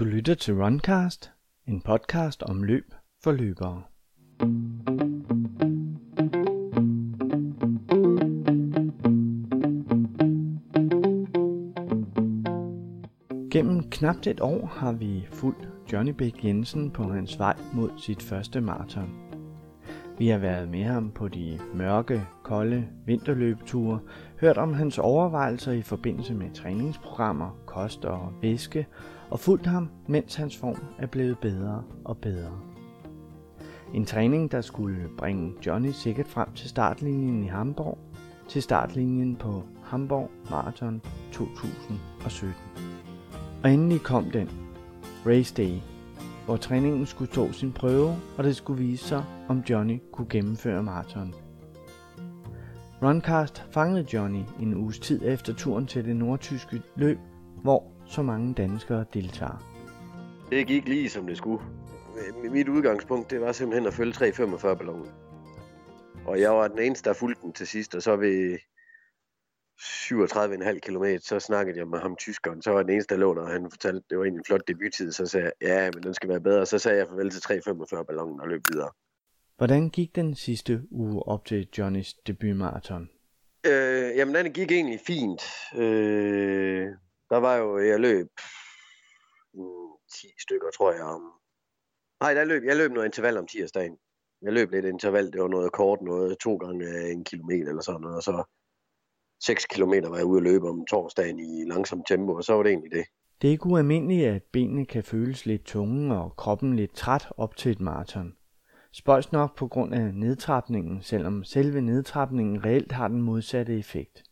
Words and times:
Du 0.00 0.04
lytter 0.04 0.34
til 0.34 0.54
Runcast, 0.54 1.32
en 1.66 1.80
podcast 1.80 2.42
om 2.42 2.62
løb 2.62 2.94
for 3.22 3.32
løbere. 3.32 3.82
Gennem 13.50 13.90
knap 13.90 14.16
et 14.26 14.40
år 14.40 14.66
har 14.66 14.92
vi 14.92 15.26
fulgt 15.32 15.68
Johnny 15.92 16.12
Bæk 16.12 16.44
Jensen 16.44 16.90
på 16.90 17.02
hans 17.02 17.38
vej 17.38 17.56
mod 17.74 17.90
sit 17.98 18.22
første 18.22 18.60
maraton. 18.60 19.10
Vi 20.18 20.28
har 20.28 20.38
været 20.38 20.68
med 20.68 20.84
ham 20.84 21.10
på 21.10 21.28
de 21.28 21.58
mørke, 21.74 22.22
kolde 22.42 22.88
vinterløbeture, 23.06 24.00
hørt 24.40 24.58
om 24.58 24.74
hans 24.74 24.98
overvejelser 24.98 25.72
i 25.72 25.82
forbindelse 25.82 26.34
med 26.34 26.50
træningsprogrammer, 26.54 27.58
kost 27.66 28.04
og 28.04 28.32
væske, 28.42 28.86
og 29.30 29.40
fulgt 29.40 29.66
ham, 29.66 29.88
mens 30.06 30.34
hans 30.34 30.56
form 30.56 30.84
er 30.98 31.06
blevet 31.06 31.38
bedre 31.38 31.82
og 32.04 32.18
bedre. 32.18 32.60
En 33.94 34.04
træning, 34.04 34.52
der 34.52 34.60
skulle 34.60 35.08
bringe 35.18 35.52
Johnny 35.66 35.90
sikkert 35.90 36.28
frem 36.28 36.52
til 36.52 36.68
startlinjen 36.68 37.44
i 37.44 37.46
Hamburg, 37.46 37.98
til 38.48 38.62
startlinjen 38.62 39.36
på 39.36 39.62
Hamburg 39.82 40.30
Marathon 40.50 41.02
2017. 41.32 42.54
Og 43.64 43.70
endelig 43.70 44.00
kom 44.00 44.24
den, 44.24 44.50
Race 45.26 45.54
Day, 45.54 45.78
hvor 46.44 46.56
træningen 46.56 47.06
skulle 47.06 47.30
stå 47.32 47.52
sin 47.52 47.72
prøve, 47.72 48.16
og 48.38 48.44
det 48.44 48.56
skulle 48.56 48.82
vise 48.82 49.04
sig, 49.04 49.24
om 49.48 49.62
Johnny 49.70 50.02
kunne 50.12 50.28
gennemføre 50.30 50.82
maraton. 50.82 51.34
Runcast 53.02 53.64
fangede 53.70 54.06
Johnny 54.12 54.42
en 54.60 54.74
uges 54.74 54.98
tid 54.98 55.20
efter 55.24 55.54
turen 55.54 55.86
til 55.86 56.04
det 56.04 56.16
nordtyske 56.16 56.82
løb, 56.96 57.18
hvor 57.62 57.84
så 58.10 58.22
mange 58.22 58.54
danskere 58.54 59.04
deltager. 59.14 59.70
Det 60.50 60.66
gik 60.66 60.88
lige 60.88 61.10
som 61.10 61.26
det 61.26 61.36
skulle. 61.36 61.64
Mit 62.50 62.68
udgangspunkt, 62.68 63.30
det 63.30 63.40
var 63.40 63.52
simpelthen 63.52 63.86
at 63.86 63.94
følge 63.94 64.12
345 64.12 64.76
ballonen. 64.76 65.08
Og 66.26 66.40
jeg 66.40 66.50
var 66.50 66.68
den 66.68 66.78
eneste, 66.78 67.08
der 67.08 67.14
fulgte 67.14 67.42
den 67.42 67.52
til 67.52 67.66
sidst, 67.66 67.94
og 67.94 68.02
så 68.02 68.16
ved 68.16 68.58
37,5 69.80 70.78
km, 70.78 71.04
så 71.20 71.40
snakkede 71.40 71.78
jeg 71.78 71.88
med 71.88 71.98
ham 71.98 72.16
tyskeren, 72.16 72.62
så 72.62 72.70
var 72.70 72.82
den 72.82 72.90
eneste, 72.90 73.14
der 73.14 73.20
lå 73.20 73.34
der, 73.34 73.40
og 73.40 73.48
han 73.48 73.70
fortalte, 73.70 74.02
det 74.10 74.18
var 74.18 74.24
egentlig 74.24 74.38
en 74.38 74.44
flot 74.44 74.68
debuttid, 74.68 75.12
så 75.12 75.26
sagde 75.26 75.44
jeg, 75.60 75.68
ja, 75.68 75.90
men 75.94 76.02
den 76.02 76.14
skal 76.14 76.28
være 76.28 76.40
bedre. 76.40 76.66
Så 76.66 76.78
sagde 76.78 76.98
jeg 76.98 77.08
farvel 77.08 77.30
til 77.30 77.38
3,45 77.38 78.02
ballonen 78.02 78.40
og 78.40 78.48
løb 78.48 78.62
videre. 78.72 78.90
Hvordan 79.56 79.88
gik 79.88 80.16
den 80.16 80.34
sidste 80.34 80.82
uge 80.90 81.22
op 81.22 81.44
til 81.44 81.68
Johnnys 81.78 82.14
debutmarathon? 82.14 83.08
Øh, 83.66 84.16
jamen, 84.16 84.34
den 84.34 84.52
gik 84.52 84.70
egentlig 84.72 85.00
fint. 85.06 85.42
Øh, 85.76 86.88
der 87.30 87.36
var 87.36 87.56
jo, 87.56 87.78
jeg 87.78 88.00
løb 88.00 88.28
mm, 89.54 89.92
10 90.20 90.26
stykker, 90.44 90.70
tror 90.76 90.92
jeg, 90.92 91.02
om... 91.02 91.22
Nej, 92.20 92.34
der 92.34 92.44
løb, 92.44 92.62
jeg 92.64 92.76
løb 92.76 92.90
noget 92.90 93.06
interval 93.06 93.36
om 93.36 93.46
tirsdagen. 93.46 93.96
Jeg 94.42 94.52
løb 94.52 94.70
lidt 94.70 94.84
interval, 94.84 95.32
det 95.32 95.42
var 95.42 95.48
noget 95.48 95.72
kort, 95.72 96.02
noget 96.02 96.38
to 96.38 96.56
gange 96.56 97.10
en 97.10 97.24
kilometer 97.24 97.68
eller 97.68 97.82
sådan 97.82 98.00
noget, 98.00 98.16
og 98.16 98.22
så 98.22 98.44
6 99.44 99.66
km 99.66 99.92
var 100.10 100.16
jeg 100.16 100.26
ude 100.26 100.38
at 100.38 100.42
løbe 100.42 100.68
om 100.68 100.86
torsdagen 100.86 101.38
i 101.38 101.64
langsomt 101.66 102.06
tempo, 102.08 102.34
og 102.34 102.44
så 102.44 102.52
var 102.52 102.62
det 102.62 102.70
egentlig 102.70 102.92
det. 102.92 103.04
Det 103.42 103.48
er 103.48 103.52
ikke 103.52 103.66
ualmindeligt, 103.66 104.28
at 104.28 104.42
benene 104.52 104.86
kan 104.86 105.04
føles 105.04 105.46
lidt 105.46 105.64
tunge 105.64 106.16
og 106.16 106.36
kroppen 106.36 106.76
lidt 106.76 106.94
træt 106.94 107.28
op 107.36 107.56
til 107.56 107.72
et 107.72 107.80
maraton. 107.80 108.36
Spøjs 108.92 109.32
nok 109.32 109.56
på 109.56 109.68
grund 109.68 109.94
af 109.94 110.14
nedtrapningen, 110.14 111.02
selvom 111.02 111.44
selve 111.44 111.80
nedtrapningen 111.80 112.64
reelt 112.64 112.92
har 112.92 113.08
den 113.08 113.22
modsatte 113.22 113.78
effekt. 113.78 114.29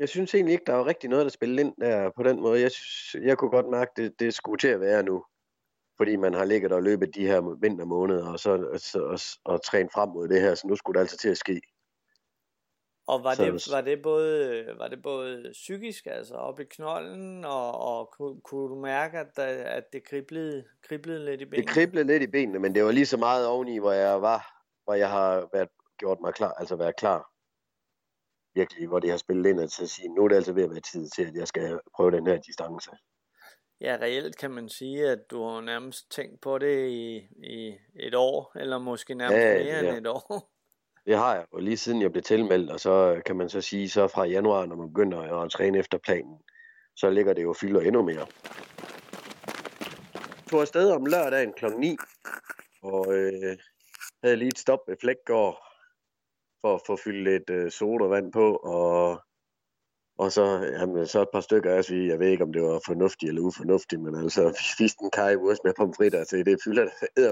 Jeg 0.00 0.08
synes 0.08 0.34
egentlig 0.34 0.52
ikke, 0.52 0.64
der 0.66 0.72
var 0.72 0.86
rigtig 0.86 1.10
noget, 1.10 1.24
der 1.24 1.30
spillede 1.30 1.60
ind 1.60 1.74
der 1.80 2.10
på 2.16 2.22
den 2.22 2.40
måde. 2.40 2.60
Jeg, 2.60 2.70
synes, 2.70 3.24
jeg 3.26 3.38
kunne 3.38 3.50
godt 3.50 3.70
mærke, 3.70 3.90
at 3.90 3.96
det, 3.96 4.20
det 4.20 4.34
skulle 4.34 4.58
til 4.58 4.68
at 4.68 4.80
være 4.80 5.02
nu. 5.02 5.24
Fordi 5.96 6.16
man 6.16 6.34
har 6.34 6.44
ligget 6.44 6.72
og 6.72 6.82
løbet 6.82 7.14
de 7.14 7.26
her 7.26 7.58
vintermåneder, 7.60 8.32
og 8.32 8.38
så 8.38 8.50
og, 8.50 9.02
og, 9.10 9.18
og 9.44 9.64
trænet 9.64 9.92
frem 9.92 10.08
mod 10.08 10.28
det 10.28 10.40
her, 10.40 10.54
så 10.54 10.66
nu 10.66 10.76
skulle 10.76 10.94
det 10.94 11.00
altså 11.00 11.16
til 11.16 11.28
at 11.28 11.36
ske. 11.36 11.60
Og 13.06 13.24
var, 13.24 13.34
det, 13.34 13.52
var, 13.72 13.80
det 13.80 14.02
både, 14.02 14.66
var 14.78 14.88
det 14.88 15.02
både 15.02 15.50
psykisk, 15.52 16.06
altså 16.06 16.34
op 16.34 16.60
i 16.60 16.64
knolden, 16.64 17.44
og, 17.44 17.80
og 17.80 18.10
kunne, 18.12 18.40
kunne 18.40 18.68
du 18.68 18.80
mærke, 18.80 19.18
at, 19.18 19.38
at 19.38 19.84
det 19.92 20.04
kriblede, 20.04 20.64
kriblede 20.88 21.24
lidt 21.24 21.40
i 21.40 21.44
benene? 21.44 21.62
Det 21.62 21.70
kriblede 21.70 22.06
lidt 22.06 22.22
i 22.22 22.26
benene, 22.26 22.58
men 22.58 22.74
det 22.74 22.84
var 22.84 22.90
lige 22.90 23.06
så 23.06 23.16
meget 23.16 23.46
oveni, 23.46 23.78
hvor 23.78 23.92
jeg 23.92 24.22
var, 24.22 24.64
hvor 24.84 24.94
jeg 24.94 25.10
har 25.10 25.48
været, 25.52 25.68
gjort 25.98 26.18
mig 26.20 26.34
klar, 26.34 26.52
altså 26.52 26.76
været 26.76 26.96
klar. 26.96 27.33
Virkelig, 28.54 28.88
hvor 28.88 28.98
det 28.98 29.10
har 29.10 29.16
spillet 29.16 29.50
ind 29.50 29.68
til 29.68 29.82
at 29.82 29.90
sige, 29.90 30.08
nu 30.08 30.24
er 30.24 30.28
det 30.28 30.36
altså 30.36 30.52
ved 30.52 30.64
at 30.64 30.70
være 30.70 30.80
tid 30.80 31.08
til, 31.08 31.22
at 31.22 31.34
jeg 31.34 31.48
skal 31.48 31.80
prøve 31.96 32.10
den 32.10 32.26
her 32.26 32.38
distance. 32.38 32.90
Ja, 33.80 33.98
reelt 34.00 34.38
kan 34.38 34.50
man 34.50 34.68
sige, 34.68 35.08
at 35.08 35.18
du 35.30 35.44
har 35.44 35.60
nærmest 35.60 36.10
tænkt 36.10 36.40
på 36.40 36.58
det 36.58 36.88
i, 36.88 37.16
i 37.44 37.74
et 37.94 38.14
år, 38.14 38.52
eller 38.58 38.78
måske 38.78 39.14
nærmest 39.14 39.38
ja, 39.38 39.54
mere 39.54 39.84
ja. 39.84 39.88
end 39.88 39.98
et 39.98 40.06
år. 40.06 40.50
Det 41.06 41.16
har 41.16 41.34
jeg, 41.34 41.46
og 41.52 41.62
lige 41.62 41.76
siden 41.76 42.02
jeg 42.02 42.12
blev 42.12 42.22
tilmeldt, 42.22 42.70
og 42.70 42.80
så 42.80 43.22
kan 43.26 43.36
man 43.36 43.48
så 43.48 43.60
sige, 43.60 43.88
så 43.88 44.08
fra 44.08 44.24
januar, 44.24 44.66
når 44.66 44.76
man 44.76 44.88
begynder 44.88 45.42
at 45.42 45.50
træne 45.50 45.78
efter 45.78 45.98
planen, 45.98 46.38
så 46.96 47.10
ligger 47.10 47.32
det 47.32 47.42
jo 47.42 47.52
fylder 47.52 47.80
endnu 47.80 48.02
mere. 48.02 48.26
Jeg 50.14 50.50
tog 50.50 50.60
afsted 50.60 50.90
om 50.90 51.06
lørdagen 51.06 51.52
kl. 51.52 51.66
9, 51.78 51.96
og 52.82 53.14
øh, 53.14 53.58
havde 54.22 54.36
lige 54.36 54.48
et 54.48 54.58
stop 54.58 54.78
ved 54.88 54.96
Flækgård, 55.00 55.63
for 56.64 56.74
at 56.74 56.86
få 56.86 56.96
fyldt 56.96 57.24
lidt 57.30 57.50
øh, 57.50 57.70
sodavand 57.70 58.32
på, 58.32 58.56
og, 58.56 59.20
og 60.18 60.32
så, 60.32 60.44
jamen, 60.78 61.06
så 61.06 61.22
et 61.22 61.28
par 61.32 61.40
stykker 61.40 61.74
af 61.74 61.84
sige, 61.84 62.08
jeg 62.08 62.18
ved 62.18 62.28
ikke, 62.28 62.44
om 62.44 62.52
det 62.52 62.62
var 62.62 62.80
fornuftigt 62.86 63.28
eller 63.28 63.42
ufornuftigt, 63.42 64.00
men 64.02 64.14
altså, 64.14 64.48
vi 64.48 64.64
spiste 64.74 65.04
en 65.04 65.10
kajewurst 65.10 65.64
med 65.64 65.72
pomfritter, 65.76 66.24
så 66.24 66.36
det 66.36 66.62
fylder 66.64 66.84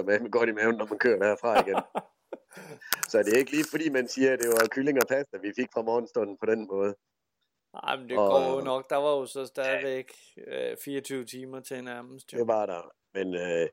med 0.03 0.31
godt 0.31 0.49
i 0.49 0.51
maven, 0.51 0.75
når 0.75 0.87
man 0.89 0.99
kører 0.99 1.19
derfra 1.19 1.61
igen. 1.61 1.79
Så 3.11 3.23
det 3.23 3.33
er 3.33 3.37
ikke 3.37 3.51
lige 3.51 3.71
fordi, 3.71 3.89
man 3.89 4.07
siger, 4.07 4.33
at 4.33 4.39
det 4.39 4.47
var 4.47 4.67
kylling 4.71 4.97
og 5.01 5.07
pasta, 5.09 5.37
vi 5.37 5.51
fik 5.59 5.69
fra 5.73 5.81
morgenstunden 5.81 6.37
på 6.37 6.45
den 6.45 6.67
måde. 6.67 6.95
Nej, 7.73 7.95
men 7.97 8.09
det 8.09 8.17
og, 8.17 8.29
går 8.29 8.55
jo 8.55 8.61
nok. 8.61 8.89
Der 8.89 8.95
var 8.95 9.13
jo 9.19 9.25
så 9.25 9.45
stadigvæk 9.45 10.11
ja. 10.37 10.71
øh, 10.71 10.77
24 10.83 11.25
timer 11.25 11.59
til 11.59 11.83
nærmest. 11.83 12.33
Jo. 12.33 12.37
Det 12.37 12.47
var 12.47 12.65
der. 12.65 12.91
Men 13.13 13.35
øh, 13.35 13.67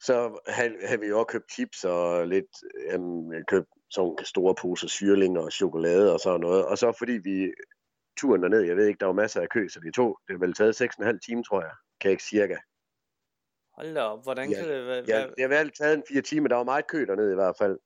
så 0.00 0.40
havde, 0.46 0.72
havde 0.84 1.00
vi 1.00 1.06
jo 1.06 1.18
også 1.18 1.26
købt 1.26 1.52
chips 1.52 1.84
og 1.84 2.26
lidt, 2.26 2.52
øh, 2.92 3.00
købt 3.46 3.68
sådan 3.90 4.16
store 4.24 4.54
poser 4.54 4.88
syrling 4.88 5.38
og 5.38 5.52
chokolade 5.52 6.12
og 6.12 6.20
sådan 6.20 6.40
noget. 6.40 6.66
Og 6.66 6.78
så 6.78 6.92
fordi 6.98 7.12
vi 7.12 7.52
turen 8.20 8.42
derned, 8.42 8.60
jeg 8.60 8.76
ved 8.76 8.86
ikke, 8.86 8.98
der 9.00 9.06
var 9.06 9.12
masser 9.12 9.40
af 9.40 9.48
kø, 9.48 9.68
så 9.68 9.80
vi 9.80 9.90
tog, 9.92 10.18
det 10.26 10.34
har 10.34 10.46
vel 10.46 10.54
taget 10.54 10.82
6,5 10.82 11.18
timer, 11.26 11.42
tror 11.42 11.60
jeg, 11.60 11.72
kan 12.00 12.10
ikke 12.10 12.22
cirka. 12.22 12.56
Hold 13.76 13.94
da 13.94 14.00
op, 14.00 14.22
hvordan 14.22 14.50
ja, 14.50 14.58
kan 14.58 14.68
det 14.68 14.86
være? 14.86 15.04
Ja, 15.08 15.26
det 15.26 15.40
har 15.40 15.48
vel 15.48 15.70
taget 15.70 15.94
en 15.94 16.04
fire 16.08 16.22
timer, 16.22 16.48
der 16.48 16.56
var 16.56 16.64
meget 16.64 16.86
kø 16.86 17.06
dernede 17.06 17.32
i 17.32 17.34
hvert 17.34 17.56
fald. 17.58 17.78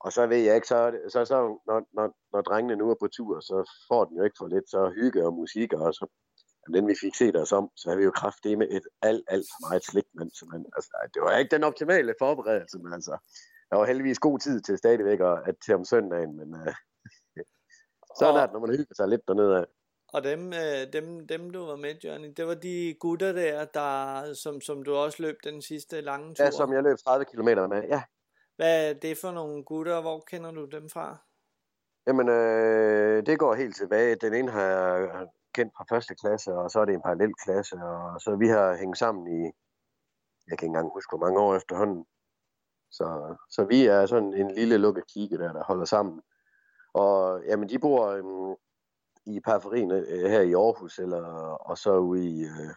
Og 0.00 0.12
så 0.12 0.26
ved 0.26 0.36
jeg 0.36 0.54
ikke, 0.54 0.66
så, 0.66 0.98
så, 1.08 1.24
så 1.24 1.38
når, 1.66 1.88
når, 1.96 2.16
når 2.32 2.40
drengene 2.40 2.76
nu 2.76 2.90
er 2.90 2.94
på 3.00 3.08
tur, 3.16 3.40
så 3.40 3.56
får 3.88 4.04
den 4.04 4.16
jo 4.16 4.24
ikke 4.24 4.36
for 4.38 4.46
lidt 4.46 4.70
så 4.70 4.92
hygge 4.96 5.26
og 5.26 5.34
musik, 5.34 5.72
og 5.72 5.94
så 5.94 6.06
den 6.74 6.88
vi 6.88 6.94
fik 7.00 7.14
set 7.14 7.36
os 7.36 7.52
om, 7.52 7.70
så 7.76 7.90
har 7.90 7.96
vi 7.96 8.04
jo 8.04 8.10
kraftigt 8.10 8.58
med 8.58 8.68
et 8.70 8.86
alt, 9.02 9.24
alt 9.28 9.46
for 9.52 9.68
meget 9.68 9.84
slik, 9.84 10.08
men 10.14 10.30
så 10.30 10.46
man, 10.52 10.66
altså, 10.76 10.90
det 11.14 11.22
var 11.22 11.38
ikke 11.38 11.54
den 11.56 11.64
optimale 11.64 12.14
forberedelse, 12.18 12.78
men 12.78 12.92
altså, 12.92 13.14
der 13.74 13.78
var 13.78 13.86
heldigvis 13.86 14.18
god 14.18 14.38
tid 14.38 14.60
til 14.60 14.78
stadigvæk 14.78 15.20
at, 15.20 15.38
at 15.48 15.54
til 15.64 15.74
om 15.74 15.84
søndagen, 15.84 16.36
men 16.36 16.48
uh, 16.54 16.74
sådan 18.18 18.34
og, 18.34 18.40
er 18.40 18.46
det, 18.46 18.52
når 18.52 18.60
man 18.60 18.70
hygger 18.70 18.94
sig 18.94 19.08
lidt 19.08 19.28
dernede 19.28 19.58
af. 19.58 19.64
Og 20.12 20.24
dem, 20.24 20.52
øh, 20.52 20.92
dem, 20.92 21.26
dem, 21.26 21.50
du 21.50 21.66
var 21.66 21.76
med, 21.76 21.94
Johnny, 22.04 22.32
det 22.36 22.46
var 22.46 22.54
de 22.54 22.96
gutter 23.00 23.32
der, 23.32 23.64
der 23.64 24.34
som, 24.42 24.60
som 24.60 24.82
du 24.82 24.94
også 24.94 25.22
løb 25.22 25.36
den 25.44 25.62
sidste 25.62 26.00
lange 26.00 26.34
tur? 26.34 26.44
Ja, 26.44 26.50
som 26.50 26.72
jeg 26.72 26.82
løb 26.82 26.96
30 26.98 27.24
km 27.24 27.48
med, 27.74 27.82
ja. 27.88 28.02
Hvad 28.56 28.90
er 28.90 28.92
det 28.92 29.18
for 29.18 29.30
nogle 29.30 29.64
gutter, 29.64 30.00
hvor 30.00 30.20
kender 30.30 30.50
du 30.50 30.64
dem 30.64 30.88
fra? 30.88 31.16
Jamen, 32.06 32.28
øh, 32.28 33.26
det 33.26 33.38
går 33.38 33.54
helt 33.54 33.76
tilbage. 33.76 34.14
Den 34.14 34.34
ene 34.34 34.50
har 34.50 34.62
jeg 34.62 35.26
kendt 35.54 35.72
fra 35.76 35.84
første 35.94 36.14
klasse, 36.14 36.52
og 36.52 36.70
så 36.70 36.80
er 36.80 36.84
det 36.84 36.94
en 36.94 37.02
parallel 37.02 37.34
klasse, 37.44 37.76
og 37.76 38.20
så 38.20 38.36
vi 38.36 38.48
har 38.48 38.76
hængt 38.76 38.98
sammen 38.98 39.24
i, 39.38 39.40
jeg 40.48 40.58
kan 40.58 40.66
ikke 40.66 40.66
engang 40.66 40.92
huske, 40.92 41.10
hvor 41.10 41.26
mange 41.26 41.40
år 41.40 41.56
efterhånden. 41.56 42.04
Så, 42.96 43.36
så 43.50 43.64
vi 43.64 43.86
er 43.86 44.06
sådan 44.06 44.34
en 44.34 44.50
lille 44.50 44.78
lukket 44.78 45.06
kigge 45.06 45.38
der, 45.38 45.52
der 45.52 45.64
holder 45.64 45.84
sammen. 45.84 46.20
Og 46.94 47.42
jamen, 47.44 47.68
de 47.68 47.78
bor 47.78 48.06
øhm, 48.06 48.56
i 49.26 49.40
periferien 49.40 49.90
øh, 49.90 50.30
her 50.30 50.40
i 50.40 50.52
Aarhus, 50.52 50.98
eller, 50.98 51.24
og 51.70 51.78
så 51.78 51.96
ude 51.96 52.24
i, 52.24 52.44
øh, 52.44 52.74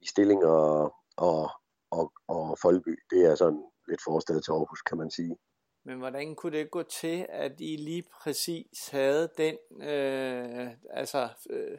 i 0.00 0.06
Stilling 0.06 0.44
og, 0.44 0.94
og, 1.16 1.50
og, 1.90 2.12
og 2.28 2.58
Folby. 2.62 2.98
Det 3.10 3.24
er 3.24 3.34
sådan 3.34 3.64
lidt 3.88 4.00
forstad 4.04 4.40
til 4.40 4.50
Aarhus, 4.50 4.82
kan 4.82 4.98
man 4.98 5.10
sige. 5.10 5.36
Men 5.84 5.98
hvordan 5.98 6.34
kunne 6.34 6.58
det 6.58 6.70
gå 6.70 6.82
til, 6.82 7.26
at 7.28 7.52
I 7.60 7.76
lige 7.76 8.04
præcis 8.22 8.88
havde 8.88 9.28
den, 9.36 9.56
øh, 9.82 10.70
altså, 10.90 11.28
øh, 11.50 11.78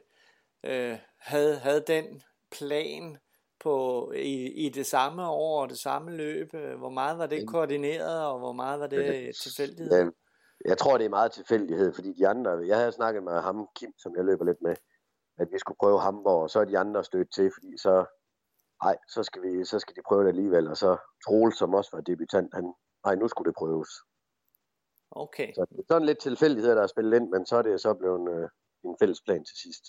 øh, 0.64 0.98
havde, 1.18 1.60
havde 1.60 1.84
den 1.88 2.24
plan 2.52 3.18
på, 3.64 4.12
i, 4.12 4.66
i 4.66 4.70
det 4.70 4.86
samme 4.86 5.28
år 5.30 5.62
og 5.62 5.70
det 5.70 5.80
samme 5.80 6.12
løb? 6.12 6.52
Hvor 6.54 6.90
meget 6.90 7.18
var 7.18 7.28
det 7.28 7.48
koordineret, 7.48 8.26
og 8.26 8.40
hvor 8.40 8.54
meget 8.54 8.80
var 8.80 8.88
det 8.88 9.36
tilfældighed? 9.36 9.92
Ja, 9.92 10.10
jeg 10.66 10.78
tror, 10.78 10.98
det 10.98 11.06
er 11.06 11.10
meget 11.10 11.32
tilfældighed, 11.32 11.94
fordi 11.94 12.14
de 12.14 12.28
andre, 12.28 12.52
jeg 12.52 12.78
havde 12.78 12.92
snakket 12.92 13.24
med 13.24 13.42
ham, 13.42 13.68
Kim, 13.76 13.94
som 13.98 14.16
jeg 14.16 14.26
løber 14.26 14.46
lidt 14.46 14.62
med, 14.62 14.76
at 15.38 15.48
vi 15.52 15.60
skulle 15.60 15.78
prøve 15.80 16.00
Hamburg, 16.00 16.42
og 16.42 16.50
så 16.50 16.60
er 16.60 16.66
de 16.66 16.78
andre 16.78 17.04
stødt 17.04 17.34
til, 17.34 17.52
fordi 17.56 17.78
så 17.78 18.06
nej, 18.84 18.98
så 19.10 19.24
skal, 19.24 19.42
vi, 19.42 19.66
så 19.66 19.80
skal 19.80 19.96
de 19.96 20.02
prøve 20.08 20.24
det 20.24 20.30
alligevel. 20.30 20.68
Og 20.68 20.78
så 20.78 20.98
Troel, 21.26 21.54
som 21.54 21.74
også 21.74 21.90
var 21.94 22.02
debutant, 22.02 22.54
han, 22.54 22.74
nej, 23.06 23.16
nu 23.16 23.28
skulle 23.28 23.50
det 23.50 23.58
prøves. 23.58 23.90
Okay. 25.12 25.54
Så 25.54 25.66
det 25.70 25.78
er 25.80 25.84
sådan 25.88 26.06
lidt 26.06 26.20
tilfældigheder, 26.20 26.76
der 26.76 26.84
er 26.84 26.88
spillet 26.88 27.18
ind, 27.18 27.30
men 27.30 27.46
så 27.46 27.56
er 27.58 27.62
det 27.62 27.82
så 27.82 27.94
blevet 27.94 28.30
øh, 28.36 28.50
en 28.84 28.96
fælles 29.00 29.22
plan 29.22 29.44
til 29.46 29.58
sidst. 29.64 29.84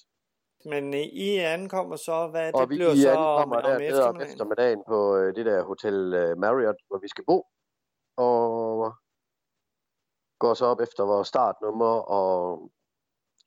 Men 0.68 0.94
øh, 0.94 1.00
I 1.00 1.38
ankommer 1.38 1.96
så, 1.96 2.28
hvad 2.30 2.52
Og 2.54 2.60
det 2.60 2.70
vi 2.70 2.76
bliver 2.76 2.92
I 2.92 3.02
så 3.02 3.10
om, 3.10 3.52
om 3.52 3.62
der 3.62 3.74
om 3.74 3.82
eftermiddagen? 3.82 4.32
eftermiddagen 4.32 4.82
på 4.88 5.16
øh, 5.16 5.34
det 5.36 5.46
der 5.46 5.62
Hotel 5.62 6.14
øh, 6.14 6.38
Marriott, 6.38 6.78
hvor 6.88 6.98
vi 6.98 7.08
skal 7.08 7.24
bo. 7.24 7.38
Og 8.16 8.92
går 10.38 10.54
så 10.54 10.64
op 10.66 10.80
efter 10.80 11.04
vores 11.04 11.28
startnummer 11.28 11.94
og, 12.20 12.70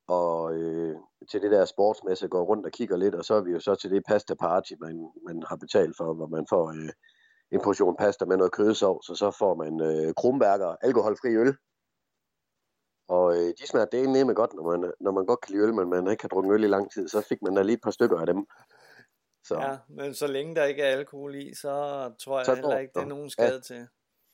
og 0.07 0.53
øh, 0.53 0.95
til 1.31 1.41
det 1.41 1.51
der 1.51 1.65
sportsmesse 1.65 2.27
går 2.27 2.43
rundt 2.43 2.65
og 2.65 2.71
kigger 2.71 2.97
lidt, 2.97 3.15
og 3.15 3.25
så 3.25 3.33
er 3.33 3.41
vi 3.41 3.51
jo 3.51 3.59
så 3.59 3.75
til 3.75 3.91
det 3.91 4.03
pasta 4.07 4.33
party, 4.33 4.73
man, 4.79 5.11
man 5.27 5.43
har 5.49 5.55
betalt 5.55 5.97
for, 5.97 6.13
hvor 6.13 6.27
man 6.27 6.45
får 6.49 6.69
øh, 6.69 6.91
en 7.51 7.61
portion 7.63 7.95
pasta 7.99 8.25
med 8.25 8.37
noget 8.37 8.51
kødsovs, 8.51 9.09
og 9.09 9.17
så 9.17 9.31
får 9.39 9.53
man 9.55 9.81
øh, 9.81 10.13
krumberger, 10.13 10.75
alkoholfri 10.81 11.35
øl. 11.35 11.55
Og 13.15 13.25
øh, 13.37 13.53
de 13.59 13.67
smager 13.67 13.85
det 13.85 14.09
nemme 14.09 14.33
godt, 14.33 14.53
når 14.53 14.65
man, 14.71 14.91
når 14.99 15.11
man 15.11 15.25
godt 15.25 15.41
kan 15.41 15.51
lide 15.53 15.63
øl, 15.65 15.73
men 15.73 15.89
man 15.89 16.11
ikke 16.11 16.23
har 16.23 16.29
drukket 16.29 16.53
øl 16.53 16.63
i 16.63 16.67
lang 16.67 16.91
tid, 16.91 17.07
så 17.07 17.21
fik 17.21 17.41
man 17.41 17.55
da 17.55 17.61
lige 17.61 17.73
et 17.73 17.83
par 17.83 17.91
stykker 17.91 18.19
af 18.19 18.25
dem. 18.25 18.45
Så. 19.43 19.55
Ja, 19.55 19.77
men 19.89 20.13
så 20.13 20.27
længe 20.27 20.55
der 20.55 20.63
ikke 20.63 20.83
er 20.83 20.97
alkohol 20.97 21.35
i, 21.35 21.53
så 21.53 21.73
tror 22.23 22.37
jeg 22.39 22.45
Så 22.45 22.55
heller 22.55 22.77
ikke, 22.77 22.91
det 22.95 23.01
er 23.01 23.13
nogen 23.15 23.29
skade 23.29 23.61
til. 23.61 23.87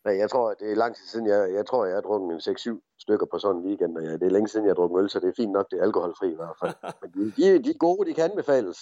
Nej, 0.06 0.18
jeg 0.18 0.30
tror, 0.30 0.54
det 0.54 0.72
er 0.72 0.76
lang 0.76 0.96
tid 0.96 1.06
siden, 1.06 1.28
jeg, 1.28 1.54
jeg 1.54 1.66
tror, 1.66 1.86
jeg 1.86 1.96
har 1.96 2.02
drukket 2.02 2.48
en 2.48 2.80
6-7 2.80 2.98
stykker 3.00 3.26
på 3.32 3.40
sådan 3.40 3.62
en 3.62 3.68
weekend, 3.68 3.98
og 3.98 4.04
ja, 4.04 4.12
det 4.12 4.24
er 4.24 4.30
længe 4.30 4.48
siden, 4.48 4.66
jeg 4.66 4.70
har 4.70 4.76
drukket 4.76 5.04
øl, 5.04 5.10
så 5.10 5.20
det 5.20 5.30
er 5.30 5.34
fint 5.38 5.52
nok, 5.52 5.72
det 5.72 5.80
er 5.80 5.84
alkoholfri 5.84 6.32
i 6.32 6.36
hvert 6.36 6.58
fald. 6.62 6.76
Men 7.02 7.12
de, 7.14 7.20
de, 7.38 7.64
de 7.64 7.70
er 7.70 7.78
gode, 7.78 8.10
de 8.10 8.14
kan 8.14 8.30
anbefales. 8.32 8.78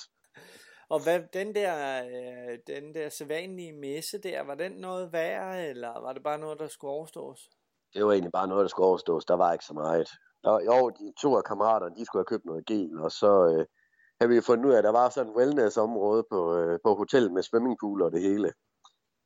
Og 0.89 1.03
hvad, 1.03 1.19
den 1.33 1.55
der, 1.55 1.75
øh, 2.05 2.59
den 2.67 2.95
der 2.95 3.09
sædvanlige 3.09 3.73
messe 3.73 4.17
der, 4.17 4.43
var 4.43 4.55
den 4.55 4.71
noget 4.71 5.13
værre, 5.13 5.67
eller 5.67 6.01
var 6.01 6.13
det 6.13 6.23
bare 6.23 6.39
noget, 6.39 6.59
der 6.59 6.67
skulle 6.67 6.91
overstås? 6.91 7.49
Det 7.95 8.05
var 8.05 8.11
egentlig 8.11 8.31
bare 8.31 8.47
noget, 8.47 8.61
der 8.61 8.67
skulle 8.67 8.87
overstås. 8.87 9.25
Der 9.25 9.33
var 9.33 9.53
ikke 9.53 9.65
så 9.65 9.73
meget. 9.73 10.09
Der, 10.43 10.59
jo, 10.69 10.89
de 10.89 11.13
to 11.21 11.35
af 11.37 11.43
kammeraterne, 11.43 11.95
de 11.95 12.05
skulle 12.05 12.19
have 12.19 12.31
købt 12.33 12.45
noget 12.45 12.65
gel, 12.65 12.99
og 12.99 13.11
så 13.11 13.31
øh, 13.45 13.65
havde 14.19 14.33
vi 14.33 14.41
fundet 14.41 14.65
ud 14.65 14.73
af, 14.73 14.77
at 14.77 14.83
der 14.83 14.91
var 14.91 15.09
sådan 15.09 15.31
et 15.31 15.37
wellness-område 15.37 16.23
på, 16.31 16.57
øh, 16.57 16.79
på 16.83 16.95
hotellet 16.95 17.31
med 17.31 17.43
swimmingpool 17.43 18.01
og 18.01 18.11
det 18.11 18.21
hele. 18.21 18.53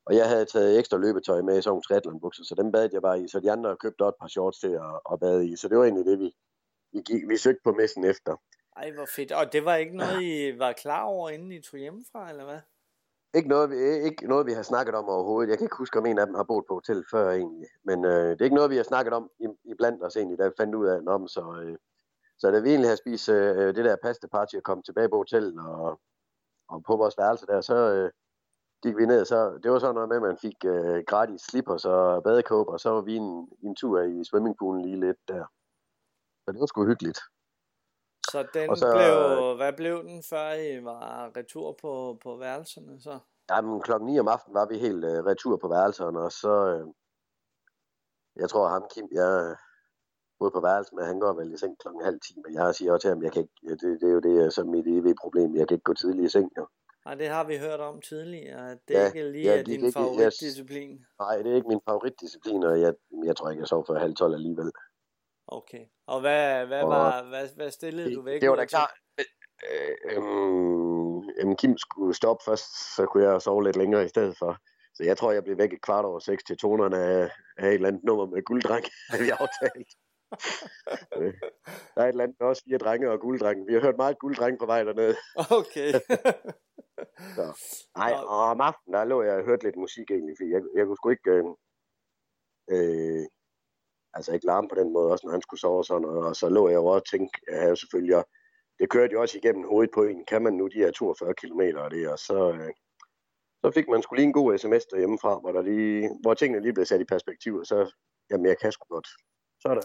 Og 0.06 0.16
jeg 0.16 0.30
havde 0.30 0.46
taget 0.46 0.80
ekstra 0.80 0.98
løbetøj 0.98 1.42
med 1.42 1.58
i 1.58 1.62
sådan 1.62 2.02
nogle 2.06 2.20
bukser, 2.20 2.44
så 2.44 2.56
dem 2.56 2.72
bad 2.72 2.90
jeg 2.94 3.02
bare 3.02 3.22
i, 3.22 3.28
så 3.28 3.40
de 3.40 3.52
andre 3.52 3.78
købte 3.78 4.02
også 4.02 4.10
et 4.10 4.22
par 4.22 4.28
shorts 4.28 4.60
til 4.60 4.68
at, 4.68 5.00
at 5.12 5.20
bade 5.20 5.48
i. 5.48 5.56
Så 5.56 5.68
det 5.70 5.78
var 5.78 5.84
egentlig 5.84 6.06
det, 6.06 6.20
vi, 6.20 6.36
vi, 6.94 7.02
gik, 7.02 7.30
vi 7.30 7.38
søgte 7.38 7.62
på 7.64 7.72
messen 7.72 8.06
efter. 8.06 8.36
Ej, 8.78 8.92
hvor 8.92 9.08
fedt. 9.16 9.32
Og 9.32 9.54
det 9.54 9.66
var 9.66 9.76
ikke 9.76 9.98
noget, 9.98 10.22
I 10.24 10.60
var 10.60 10.74
klar 10.74 11.04
over, 11.04 11.30
inden 11.30 11.52
I 11.52 11.62
tog 11.62 11.80
hjemmefra, 11.80 12.30
eller 12.30 12.46
hvad? 12.46 12.60
Ikke 13.34 13.50
noget, 13.50 13.70
vi, 13.70 13.76
ikke 13.76 14.28
noget, 14.28 14.46
vi 14.46 14.52
har 14.54 14.62
snakket 14.62 14.96
om 14.96 15.10
overhovedet. 15.10 15.50
Jeg 15.50 15.58
kan 15.58 15.66
ikke 15.66 15.78
huske, 15.78 16.00
om 16.00 16.06
en 16.06 16.20
af 16.20 16.26
dem 16.26 16.36
har 16.36 16.44
boet 16.44 16.66
på 16.68 16.74
hotel 16.74 17.06
før 17.12 17.32
egentlig. 17.32 17.68
Men 17.84 18.06
øh, 18.06 18.30
det 18.30 18.42
er 18.42 18.46
ikke 18.46 18.56
noget, 18.56 18.72
vi 18.72 18.76
har 18.76 18.84
snakket 18.84 19.14
om 19.14 19.30
i, 19.40 19.48
i 19.64 19.74
blandt 19.78 20.04
os 20.04 20.16
egentlig, 20.16 20.40
da 20.40 20.48
vi 20.48 20.54
fandt 20.58 20.76
ud 20.76 20.88
af 20.88 21.00
om. 21.08 21.28
Så, 21.28 21.62
øh, 21.64 21.78
så 22.38 22.52
da 22.52 22.60
vi 22.60 22.70
egentlig 22.70 22.90
har 22.90 22.96
spist 22.96 23.30
øh, 23.30 23.58
øh 23.58 23.76
det 23.76 23.86
der 23.86 23.96
pasta 24.04 24.28
party 24.28 24.56
og 24.56 24.64
kom 24.64 24.82
tilbage 24.84 25.10
på 25.10 25.18
hotellet 25.18 25.60
og, 25.60 26.00
og 26.70 26.84
på 26.88 26.96
vores 26.98 27.18
værelse 27.18 27.46
der, 27.46 27.62
så 27.62 27.76
øh, 27.76 28.12
gik 28.84 28.98
vi 28.98 29.06
ned. 29.06 29.26
Så 29.26 29.60
det 29.64 29.72
var 29.72 29.80
sådan 29.80 29.96
noget 29.96 30.10
med, 30.10 30.18
at 30.18 30.24
man 30.24 30.38
fik 30.38 30.58
øh, 30.66 31.04
gratis 31.08 31.42
slippers 31.42 31.86
og 31.86 32.24
badekåb, 32.24 32.68
og 32.68 32.80
så 32.80 32.90
var 32.90 33.02
vi 33.02 33.16
en, 33.16 33.50
en 33.64 33.76
tur 33.76 34.02
i 34.02 34.24
swimmingpoolen 34.24 34.82
lige 34.86 35.00
lidt 35.00 35.28
der. 35.28 35.46
Så 36.46 36.52
det 36.52 36.60
var 36.60 36.66
sgu 36.66 36.86
hyggeligt. 36.86 37.20
Så 38.32 38.48
den 38.54 38.70
Og 38.70 38.78
så- 38.78 38.92
blev, 38.96 39.56
hvad 39.56 39.74
blev 39.74 40.04
den, 40.04 40.24
før 40.30 40.54
I 40.54 40.84
var 40.84 41.32
retur 41.38 41.78
på, 41.82 42.18
på 42.24 42.36
værelserne 42.38 43.02
så? 43.02 43.20
Jamen, 43.50 43.82
klokken 43.82 44.10
9 44.10 44.20
om 44.20 44.28
aftenen 44.28 44.56
var 44.56 44.66
vi 44.66 44.78
helt 44.78 45.06
øh, 45.06 45.26
retur 45.26 45.58
på 45.58 45.68
værelserne, 45.68 46.20
og 46.20 46.32
så, 46.32 46.54
øh, 46.74 46.88
jeg 48.36 48.50
tror 48.50 48.68
ham, 48.68 48.84
Kim, 48.94 49.08
jeg 49.12 49.56
boede 50.40 50.52
på 50.52 50.60
værelsen 50.62 50.96
med, 50.98 51.06
han 51.06 51.20
går 51.20 51.34
vel 51.34 51.54
i 51.54 51.58
seng 51.58 51.80
klokken 51.80 52.04
halv 52.04 52.20
10, 52.20 52.34
men 52.46 52.54
jeg 52.54 52.76
siger 52.76 52.92
også 52.94 53.02
til 53.02 53.10
ham, 53.10 53.24
jeg 53.24 53.32
kan 53.34 53.42
ikke, 53.42 53.54
det, 53.82 54.02
det 54.02 54.10
er 54.10 54.14
jo 54.14 54.20
det, 54.20 54.54
som 54.54 54.68
mit 54.68 54.88
evige 54.88 55.16
problem, 55.22 55.56
jeg 55.56 55.68
kan 55.68 55.76
ikke 55.76 55.84
gå 55.84 55.94
tidligt 55.94 56.26
i 56.26 56.30
seng, 56.30 56.52
jo. 56.58 56.68
Nej, 57.06 57.16
det 57.16 57.28
har 57.28 57.44
vi 57.44 57.58
hørt 57.58 57.80
om 57.80 58.02
tidligere, 58.02 58.70
det 58.88 58.94
Ja, 58.94 59.06
ikke 59.06 59.32
lige 59.32 59.44
ja, 59.52 59.60
er 59.60 59.64
din 59.64 59.80
det- 59.80 59.86
jeg- 59.86 59.94
favoritdisciplin. 59.94 61.06
Nej, 61.20 61.38
det 61.38 61.52
er 61.52 61.56
ikke 61.56 61.68
min 61.68 61.82
favoritdisciplin, 61.90 62.64
og 62.64 62.82
jeg, 62.82 62.94
jeg 63.26 63.36
tror 63.36 63.50
ikke, 63.50 63.62
jeg 63.62 63.68
sov 63.68 63.86
før 63.88 64.00
halv 64.00 64.16
12 64.16 64.34
alligevel. 64.34 64.72
Okay. 65.52 65.86
Og 66.08 66.20
hvad, 66.22 66.66
hvad, 66.66 66.84
Og- 66.84 66.90
var, 66.90 67.24
hvad, 67.30 67.48
hvad 67.56 67.72
stillede 67.72 68.16
du 68.16 68.22
væk? 68.22 68.42
det 68.42 68.50
var 68.50 68.56
da 68.56 68.66
klart. 68.66 68.92
Øh, 69.72 69.96
øhm, 70.18 71.30
jamen, 71.30 71.56
Kim 71.58 71.78
skulle 71.78 72.14
stoppe 72.16 72.44
først, 72.46 72.96
så 72.96 73.06
kunne 73.06 73.24
jeg 73.24 73.42
sove 73.42 73.64
lidt 73.64 73.76
længere 73.76 74.06
i 74.06 74.08
stedet 74.08 74.36
for. 74.40 74.58
Så 74.94 75.04
jeg 75.04 75.18
tror, 75.18 75.32
jeg 75.32 75.44
blev 75.44 75.58
væk 75.58 75.74
et 75.74 75.82
kvart 75.82 76.06
over 76.06 76.20
seks 76.20 76.44
til 76.44 76.58
tonerne 76.58 76.98
af, 76.98 77.30
af 77.58 77.68
et 77.68 77.74
eller 77.74 77.88
andet 77.88 78.04
nummer 78.04 78.26
med 78.26 78.44
gulddreng, 78.44 78.86
havde 79.10 79.24
vi 79.24 79.30
aftalt. 79.30 79.90
Øh, 81.18 81.34
der 81.96 82.02
er 82.02 82.06
et 82.06 82.10
eller 82.10 82.24
andet 82.24 82.42
også 82.42 82.64
fire 82.68 82.78
drenge 82.78 83.12
og 83.12 83.20
gulddrenge. 83.20 83.66
Vi 83.68 83.74
har 83.74 83.82
hørt 83.82 83.98
meget 83.98 84.20
gulddreng 84.20 84.60
på 84.60 84.66
vej 84.66 84.84
dernede. 84.84 85.16
Okay. 85.60 85.92
Så. 87.38 87.46
Nej, 87.98 88.12
Nå. 88.12 88.18
og 88.18 88.38
om 88.54 88.62
aftenen, 88.62 88.94
der 88.94 89.04
lå 89.06 89.22
jeg 89.24 89.36
og 89.38 89.46
hørte 89.46 89.64
lidt 89.64 89.76
musik 89.76 90.12
egentlig, 90.12 90.36
fordi 90.40 90.50
jeg, 90.52 90.62
jeg 90.76 90.86
kunne 90.86 90.98
sgu 90.98 91.10
ikke... 91.10 91.32
Øh, 91.32 91.44
øh, 92.72 93.26
altså 94.14 94.34
ikke 94.34 94.46
larme 94.46 94.68
på 94.70 94.76
den 94.76 94.94
måde, 94.94 95.12
også 95.12 95.26
når 95.26 95.32
han 95.32 95.42
skulle 95.42 95.60
sove 95.60 95.78
og 95.78 95.86
sådan 95.86 96.02
noget. 96.02 96.28
Og 96.28 96.36
så 96.36 96.50
lå 96.50 96.70
jeg 96.70 96.80
også 96.80 96.90
og 96.90 97.06
tænkte, 97.12 97.40
jeg 97.52 97.62
havde 97.62 97.76
selvfølgelig... 97.76 98.16
Og 98.16 98.26
det 98.80 98.90
kørte 98.90 99.14
jo 99.14 99.22
også 99.22 99.38
igennem 99.38 99.68
hovedet 99.70 99.92
på 99.94 100.04
en. 100.04 100.26
Kan 100.26 100.42
man 100.44 100.54
nu 100.54 100.68
de 100.68 100.78
her 100.78 100.92
42 100.92 101.34
km 101.34 101.62
og 101.78 101.92
det? 101.92 102.10
Og 102.10 102.20
så, 102.20 102.52
øh, 102.52 102.72
så 103.62 103.72
fik 103.72 103.88
man 103.88 104.02
skulle 104.02 104.20
lige 104.20 104.28
en 104.28 104.34
god 104.34 104.58
sms 104.58 104.86
derhjemmefra, 104.86 105.40
hvor, 105.40 105.52
der 105.52 105.62
lige, 105.62 106.10
hvor 106.22 106.34
tingene 106.34 106.62
lige 106.62 106.74
blev 106.74 106.86
sat 106.86 107.02
i 107.02 107.06
perspektiv, 107.14 107.56
og 107.56 107.66
så, 107.66 107.92
jamen 108.30 108.46
jeg 108.46 108.58
kan 108.58 108.72
sgu 108.72 108.86
godt. 108.96 109.08
Sådan. 109.62 109.84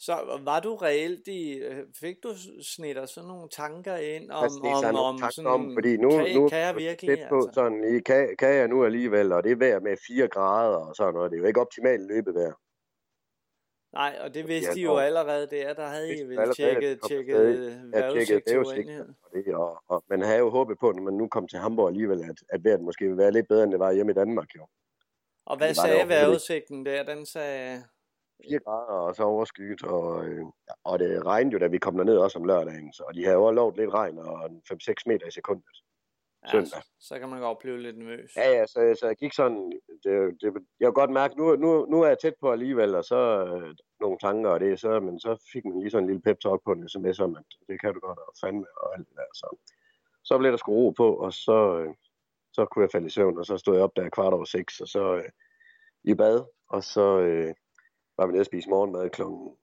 Så 0.00 0.40
var 0.44 0.60
du 0.60 0.74
reelt 0.74 1.28
i, 1.28 1.52
øh, 1.52 1.84
fik 2.00 2.16
du 2.22 2.28
snitter 2.62 3.06
sådan 3.06 3.28
nogle 3.28 3.48
tanker 3.48 3.96
ind 3.96 4.30
om, 4.30 4.50
om, 4.62 4.96
om 4.96 5.18
tanker 5.18 5.30
sådan, 5.30 5.50
om, 5.50 5.74
fordi 5.74 5.96
nu, 5.96 6.10
kan, 6.10 6.34
nu 6.34 6.48
kan 6.48 6.58
jeg 6.58 6.76
virkelig, 6.76 7.26
på 7.28 7.36
altså? 7.36 7.50
sådan 7.54 8.02
kan, 8.06 8.36
kan 8.38 8.54
jeg 8.54 8.68
nu 8.68 8.84
alligevel, 8.84 9.32
og 9.32 9.44
det 9.44 9.52
er 9.52 9.56
vejr 9.56 9.80
med 9.80 9.96
4 10.06 10.28
grader 10.28 10.76
og 10.76 10.96
sådan 10.96 11.14
noget. 11.14 11.30
Det 11.30 11.36
er 11.36 11.40
jo 11.40 11.46
ikke 11.46 11.60
optimalt 11.60 12.06
løbevejr. 12.08 12.52
Nej, 13.92 14.18
og 14.20 14.34
det 14.34 14.48
vidste 14.48 14.80
I 14.80 14.82
jo 14.82 14.96
allerede 14.96 15.46
der, 15.46 15.74
der 15.74 15.86
havde 15.86 16.18
I 16.18 16.22
vel 16.22 16.54
tjekket, 16.54 17.00
tjekket 17.08 17.66
uendelighed. 18.66 19.14
og 19.54 19.82
og, 19.88 20.04
man 20.08 20.20
havde 20.20 20.38
jo 20.38 20.50
håbet 20.50 20.78
på, 20.78 20.92
når 20.92 21.02
man 21.02 21.14
nu 21.14 21.28
kom 21.28 21.48
til 21.48 21.58
Hamburg 21.58 21.88
alligevel, 21.88 22.22
at, 22.22 22.36
at 22.48 22.64
vejret 22.64 22.80
måske 22.80 23.04
ville 23.04 23.18
være 23.18 23.32
lidt 23.32 23.48
bedre, 23.48 23.62
end 23.62 23.72
det 23.72 23.80
var 23.80 23.92
hjemme 23.92 24.12
i 24.12 24.14
Danmark 24.14 24.48
jo. 24.56 24.66
Og 25.46 25.56
hvad 25.56 25.74
sagde 25.74 26.08
vejrudsigten 26.08 26.86
der? 26.86 27.02
Den 27.02 27.26
sagde, 27.26 27.84
4 28.48 28.58
grader 28.58 29.00
og 29.08 29.14
så 29.14 29.22
overskyet, 29.22 29.82
og, 29.82 30.24
øh, 30.24 30.44
og 30.84 30.98
det 30.98 31.26
regnede 31.26 31.52
jo, 31.52 31.58
da 31.58 31.66
vi 31.66 31.78
kom 31.78 31.96
derned 31.96 32.16
også 32.16 32.38
om 32.38 32.44
lørdagen, 32.44 32.92
så 32.92 33.02
og 33.08 33.14
de 33.14 33.24
havde 33.24 33.36
jo 33.36 33.50
lovet 33.50 33.76
lidt 33.76 33.94
regn 33.94 34.18
og 34.18 34.44
5-6 34.72 34.94
meter 35.06 35.26
i 35.26 35.30
sekundet. 35.30 35.76
Ja, 36.44 36.50
Søndag. 36.50 36.82
så, 36.82 36.88
så 37.00 37.18
kan 37.18 37.28
man 37.28 37.40
godt 37.40 37.58
blive 37.58 37.82
lidt 37.82 37.98
nervøs. 37.98 38.36
Ja, 38.36 38.50
ja, 38.50 38.66
så, 38.66 38.96
så 39.00 39.06
jeg 39.06 39.16
gik 39.16 39.32
sådan, 39.32 39.72
det, 40.04 40.14
det, 40.40 40.52
jeg 40.80 40.86
kunne 40.86 41.00
godt 41.02 41.10
mærke, 41.10 41.36
nu, 41.36 41.56
nu, 41.56 41.86
nu 41.86 42.02
er 42.02 42.08
jeg 42.08 42.18
tæt 42.18 42.34
på 42.40 42.52
alligevel, 42.52 42.94
og 42.94 43.04
så 43.04 43.20
øh, 43.44 43.74
nogle 44.00 44.18
tanker 44.18 44.50
og 44.50 44.60
det, 44.60 44.80
så, 44.80 45.00
men 45.00 45.20
så 45.20 45.48
fik 45.52 45.64
man 45.64 45.80
lige 45.80 45.90
sådan 45.90 46.04
en 46.04 46.10
lille 46.10 46.22
pep 46.22 46.38
talk 46.40 46.60
på 46.64 46.72
en 46.72 46.88
sms 46.88 47.20
om, 47.20 47.36
at 47.36 47.44
det 47.68 47.80
kan 47.80 47.94
du 47.94 48.00
godt, 48.00 48.18
og 48.18 48.34
fandme, 48.40 48.66
og 48.76 48.94
alt 48.94 49.08
det 49.08 49.16
der, 49.16 49.30
så. 49.34 49.56
Så 50.24 50.38
blev 50.38 50.50
der 50.50 50.56
sgu 50.56 50.72
ro 50.72 50.90
på, 50.90 51.14
og 51.14 51.32
så, 51.32 51.78
øh, 51.78 51.94
så 52.52 52.64
kunne 52.64 52.82
jeg 52.82 52.90
falde 52.92 53.06
i 53.06 53.10
søvn, 53.10 53.38
og 53.38 53.46
så 53.46 53.58
stod 53.58 53.74
jeg 53.74 53.84
op 53.84 53.96
der 53.96 54.08
kvart 54.08 54.32
over 54.32 54.44
seks, 54.44 54.80
og 54.80 54.88
så 54.88 55.14
øh, 55.14 55.30
i 56.04 56.14
bad, 56.14 56.44
og 56.68 56.84
så 56.84 57.18
øh, 57.20 57.54
var 58.18 58.26
vi 58.26 58.32
nede 58.32 58.42
og 58.42 58.46
spise 58.46 58.70
morgenmad 58.70 59.10
klokken, 59.10 59.56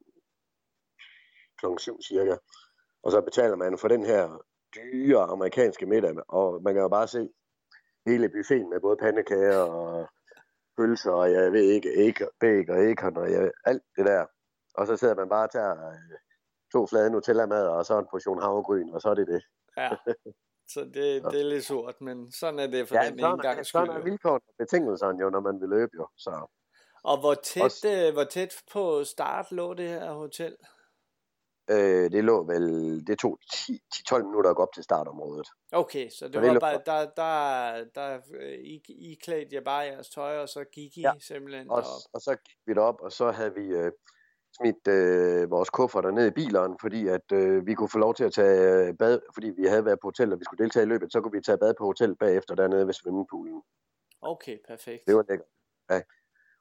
klokken 1.58 1.80
syv 1.80 2.02
cirka. 2.02 2.36
Og 3.04 3.12
så 3.12 3.22
betaler 3.22 3.56
man 3.56 3.78
for 3.78 3.88
den 3.88 4.06
her 4.06 4.46
dyre 4.76 5.22
amerikanske 5.24 5.86
middag, 5.86 6.16
og 6.28 6.62
man 6.64 6.74
kan 6.74 6.82
jo 6.84 6.90
bare 6.90 7.08
se 7.08 7.30
hele 8.06 8.30
buffeten 8.30 8.70
med 8.70 8.80
både 8.82 8.98
pandekager 8.98 9.58
og 9.58 10.08
pølser, 10.78 11.12
og 11.12 11.32
jeg 11.32 11.52
ved 11.54 11.62
ikke, 11.64 11.90
æg, 11.98 12.16
bæk 12.40 12.70
og 12.70 12.84
ægkon, 12.86 13.18
og 13.18 13.32
jeg, 13.32 13.52
alt 13.66 13.84
det 13.98 14.06
der. 14.06 14.26
Og 14.76 14.88
så 14.88 14.98
sidder 14.98 15.16
man 15.16 15.30
bare 15.30 15.44
og 15.44 15.52
tager 15.52 15.88
øh, 15.88 16.18
to 16.72 16.88
flade 16.88 17.10
Nutella-mad, 17.10 17.68
og 17.68 17.86
så 17.86 18.00
en 18.00 18.08
portion 18.12 18.42
havregryn, 18.42 18.90
og 18.90 19.02
så 19.02 19.10
er 19.10 19.16
det 19.16 19.28
det. 19.28 19.42
Ja. 19.78 19.90
Så 20.68 20.80
det, 20.80 21.24
det 21.32 21.40
er 21.42 21.44
lidt 21.50 21.66
surt, 21.66 22.02
men 22.02 22.32
sådan 22.32 22.60
er 22.60 22.68
det 22.68 22.88
for 22.88 22.96
Ja, 22.96 23.02
den 23.06 23.14
ene 23.14 23.22
sådan, 23.22 23.40
er, 23.40 23.44
gang 23.44 23.66
sådan 23.66 23.88
skyld. 23.88 23.96
er 23.96 24.00
jo. 24.00 24.04
vilkårene 24.04 24.36
og 24.48 24.54
betingelserne 24.58 25.22
jo, 25.22 25.30
når 25.30 25.40
man 25.40 25.62
vil 25.62 25.70
løbe 25.70 25.92
jo. 25.96 26.08
Så 26.18 26.48
Og 27.04 27.20
hvor 27.20 27.34
tæt, 27.34 27.64
Også- 27.64 28.08
øh, 28.08 28.14
hvor 28.14 28.24
tæt 28.24 28.54
på 28.72 29.04
start 29.04 29.52
lå 29.52 29.74
det 29.74 29.90
her 29.90 30.12
hotel? 30.14 30.56
Øh, 31.70 32.12
det 32.12 32.24
lå 32.24 32.44
vel, 32.44 33.08
det 33.08 33.20
tog 33.20 33.40
10-12 33.54 34.24
minutter 34.24 34.50
at 34.50 34.56
gå 34.56 34.62
op 34.62 34.74
til 34.74 34.84
startområdet. 34.84 35.48
Okay, 35.72 36.10
så 36.10 36.26
det 36.28 36.34
Så 36.34 36.40
det 36.42 36.48
var 36.48 36.54
lå- 36.54 36.60
bare, 36.60 36.82
der, 36.86 37.10
der, 37.16 37.86
der 37.96 38.20
øh, 38.40 38.52
I, 38.60 38.82
I 38.88 39.18
klædte 39.24 39.56
jer 39.56 39.62
bare 39.62 39.80
jeres 39.80 40.10
tøj, 40.10 40.38
og 40.40 40.50
så 40.50 40.64
gik 40.74 40.98
I 40.98 41.02
Ja, 41.02 41.14
simpelthen 41.20 41.70
Og, 41.72 41.82
derop. 41.82 42.02
og 42.14 42.22
så 42.22 42.36
gik 42.46 42.58
vi 42.66 42.74
derop, 42.74 43.02
og 43.02 43.12
så 43.12 43.32
havde 43.32 43.54
vi, 43.54 43.66
øh, 43.68 43.92
smidt 44.58 44.88
øh, 44.88 45.52
vores 45.52 45.70
kufferter 45.70 46.12
ned 46.12 46.28
i 46.28 46.32
bilerne, 46.32 46.76
fordi 46.82 47.08
at 47.08 47.32
øh, 47.34 47.66
vi 47.68 47.74
kunne 47.74 47.90
få 47.90 47.98
lov 47.98 48.14
til 48.16 48.24
at 48.24 48.34
tage 48.34 48.88
øh, 48.88 48.94
bad, 48.98 49.20
fordi 49.34 49.50
vi 49.50 49.66
havde 49.68 49.86
været 49.86 50.00
på 50.02 50.08
hotel, 50.08 50.34
og 50.34 50.40
vi 50.40 50.44
skulle 50.44 50.64
deltage 50.64 50.84
i 50.84 50.88
løbet, 50.90 51.12
så 51.12 51.22
kunne 51.22 51.32
vi 51.32 51.42
tage 51.42 51.58
bad 51.58 51.74
på 51.78 51.86
hotel 51.86 52.16
bagefter 52.16 52.56
dernede 52.56 52.86
ved 52.88 52.94
svømmepoolen. 52.94 53.62
Okay, 54.22 54.58
perfekt. 54.68 55.04
Det 55.08 55.16
var 55.16 55.26
lækkert. 55.30 55.48
Ja. 55.90 56.02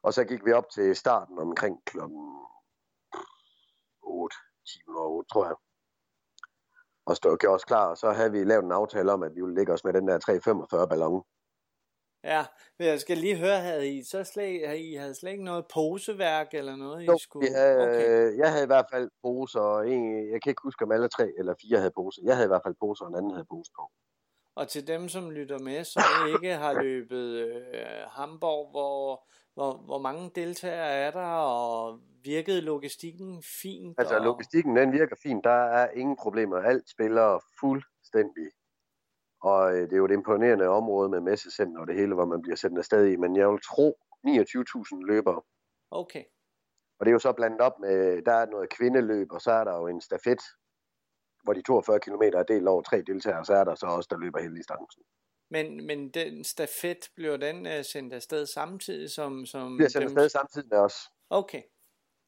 Og 0.03 0.15
så 0.15 0.25
gik 0.25 0.45
vi 0.45 0.53
op 0.53 0.71
til 0.71 0.97
starten 0.97 1.39
omkring 1.39 1.85
klokken 1.87 2.39
8, 4.03 4.37
10 4.67 4.79
8, 4.89 5.29
tror 5.33 5.45
jeg. 5.47 5.57
Og 7.07 7.17
stod 7.17 7.39
gjorde 7.39 7.55
os 7.55 7.65
klar, 7.65 7.87
og 7.91 7.97
så 7.97 8.11
havde 8.11 8.33
vi 8.33 8.45
lavet 8.45 8.65
en 8.65 8.73
aftale 8.73 9.13
om, 9.13 9.23
at 9.23 9.35
vi 9.35 9.41
ville 9.41 9.55
lægge 9.55 9.73
os 9.73 9.85
med 9.85 9.93
den 9.93 10.09
der 10.09 10.19
345 10.19 10.89
ballon. 10.89 11.23
Ja, 12.25 12.47
men 12.79 12.89
jeg 12.89 13.01
skal 13.01 13.19
lige 13.19 13.37
høre, 13.37 13.59
havde 13.61 13.89
I 13.97 14.03
så 14.05 14.25
slet, 14.25 14.67
havde 14.69 14.81
I 14.81 14.95
havde 14.95 15.15
slet 15.15 15.31
ikke 15.33 15.45
noget 15.45 15.65
poseværk 15.75 16.55
eller 16.55 16.77
noget, 16.77 17.07
Jo, 17.07 17.15
I 17.15 17.19
skulle? 17.19 17.55
havde, 17.55 17.83
Okay. 17.83 18.39
jeg 18.39 18.51
havde 18.53 18.65
i 18.65 18.73
hvert 18.75 18.87
fald 18.93 19.11
poser, 19.23 19.61
og 19.61 19.89
en, 19.91 20.33
jeg 20.33 20.43
kan 20.43 20.51
ikke 20.51 20.63
huske, 20.65 20.85
om 20.85 20.93
alle 20.93 21.09
tre 21.09 21.33
eller 21.39 21.55
fire 21.63 21.79
havde 21.79 21.93
poser. 21.97 22.23
Jeg 22.25 22.35
havde 22.37 22.47
i 22.47 22.53
hvert 22.55 22.63
fald 22.67 22.75
poser, 22.81 23.05
og 23.05 23.11
en 23.11 23.17
anden 23.17 23.33
havde 23.33 23.47
pose 23.51 23.71
på. 23.79 23.85
Og 24.57 24.69
til 24.69 24.87
dem, 24.87 25.09
som 25.09 25.31
lytter 25.31 25.59
med, 25.59 25.85
som 25.85 26.03
ikke 26.35 26.55
har 26.55 26.83
løbet 26.83 27.27
øh, 27.49 27.83
Hamburg, 28.07 28.71
hvor, 28.71 29.25
hvor, 29.55 29.77
hvor 29.77 29.99
mange 29.99 30.31
deltagere 30.35 30.89
er 30.89 31.11
der, 31.11 31.27
og 31.27 32.01
virkede 32.25 32.61
logistikken 32.61 33.43
fint? 33.63 33.95
Altså, 33.99 34.17
og... 34.17 34.25
logistikken, 34.25 34.77
den 34.77 34.93
virker 34.93 35.17
fint. 35.23 35.45
Der 35.45 35.51
er 35.51 35.91
ingen 35.91 36.17
problemer. 36.17 36.57
Alt 36.57 36.91
spiller 36.91 37.45
fuldstændig. 37.61 38.51
Og 39.41 39.77
øh, 39.77 39.83
det 39.83 39.93
er 39.93 39.97
jo 39.97 40.05
et 40.05 40.11
imponerende 40.11 40.69
område 40.69 41.09
med 41.09 41.21
messecenter 41.21 41.81
og 41.81 41.87
det 41.87 41.97
hele, 41.97 42.15
hvor 42.15 42.25
man 42.25 42.43
bliver 42.43 42.57
sendt 42.57 42.79
afsted 42.79 43.07
i. 43.07 43.17
Men 43.17 43.37
jeg 43.37 43.51
vil 43.51 43.61
tro 43.61 43.99
29.000 44.27 45.07
løbere. 45.07 45.43
Okay, 45.91 46.25
Og 46.99 47.07
det 47.07 47.11
er 47.11 47.13
jo 47.13 47.19
så 47.19 47.33
blandet 47.33 47.61
op 47.61 47.79
med, 47.81 48.23
der 48.23 48.33
er 48.33 48.47
noget 48.47 48.69
kvindeløb, 48.71 49.33
og 49.33 49.41
så 49.41 49.53
er 49.53 49.65
der 49.65 49.77
jo 49.77 49.87
en 49.87 50.01
stafet, 50.01 50.43
hvor 51.45 51.53
de 51.53 51.63
42 51.63 52.01
km 52.01 52.23
er 52.23 52.43
delt 52.43 52.69
over 52.69 52.83
tre 52.83 53.03
deltagere, 53.03 53.45
så 53.45 53.55
er 53.55 53.65
der 53.65 53.75
så 53.75 53.87
også, 53.87 54.09
der 54.11 54.19
løber 54.19 54.41
hele 54.41 54.57
distancen. 54.57 55.03
men, 55.51 55.87
men 55.87 56.11
den 56.11 56.45
stafet, 56.45 57.11
bliver 57.17 57.37
den 57.37 57.67
øh, 57.67 57.85
sendt 57.85 58.15
afsted 58.15 58.47
samtidig 58.47 59.11
som... 59.11 59.47
som 59.47 59.71
De 59.71 59.77
bliver 59.77 59.89
sendt 59.89 60.09
dem... 60.09 60.17
afsted 60.19 60.29
samtidig 60.29 60.69
med 60.71 60.79
os. 60.79 60.97
Okay, 61.31 61.63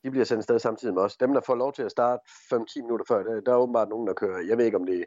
De 0.04 0.10
bliver 0.10 0.24
sendt 0.24 0.38
afsted 0.38 0.58
samtidig 0.58 0.94
med 0.94 1.02
os. 1.02 1.16
Dem, 1.16 1.32
der 1.32 1.40
får 1.40 1.54
lov 1.54 1.72
til 1.72 1.82
at 1.82 1.90
starte 1.90 2.22
5-10 2.54 2.82
minutter 2.82 3.04
før, 3.08 3.22
der, 3.22 3.40
der 3.40 3.52
er 3.52 3.56
åbenbart 3.56 3.88
nogen, 3.88 4.06
der 4.06 4.14
kører, 4.14 4.40
jeg 4.48 4.58
ved 4.58 4.64
ikke, 4.64 4.76
om 4.76 4.86
det 4.86 5.00
er 5.00 5.04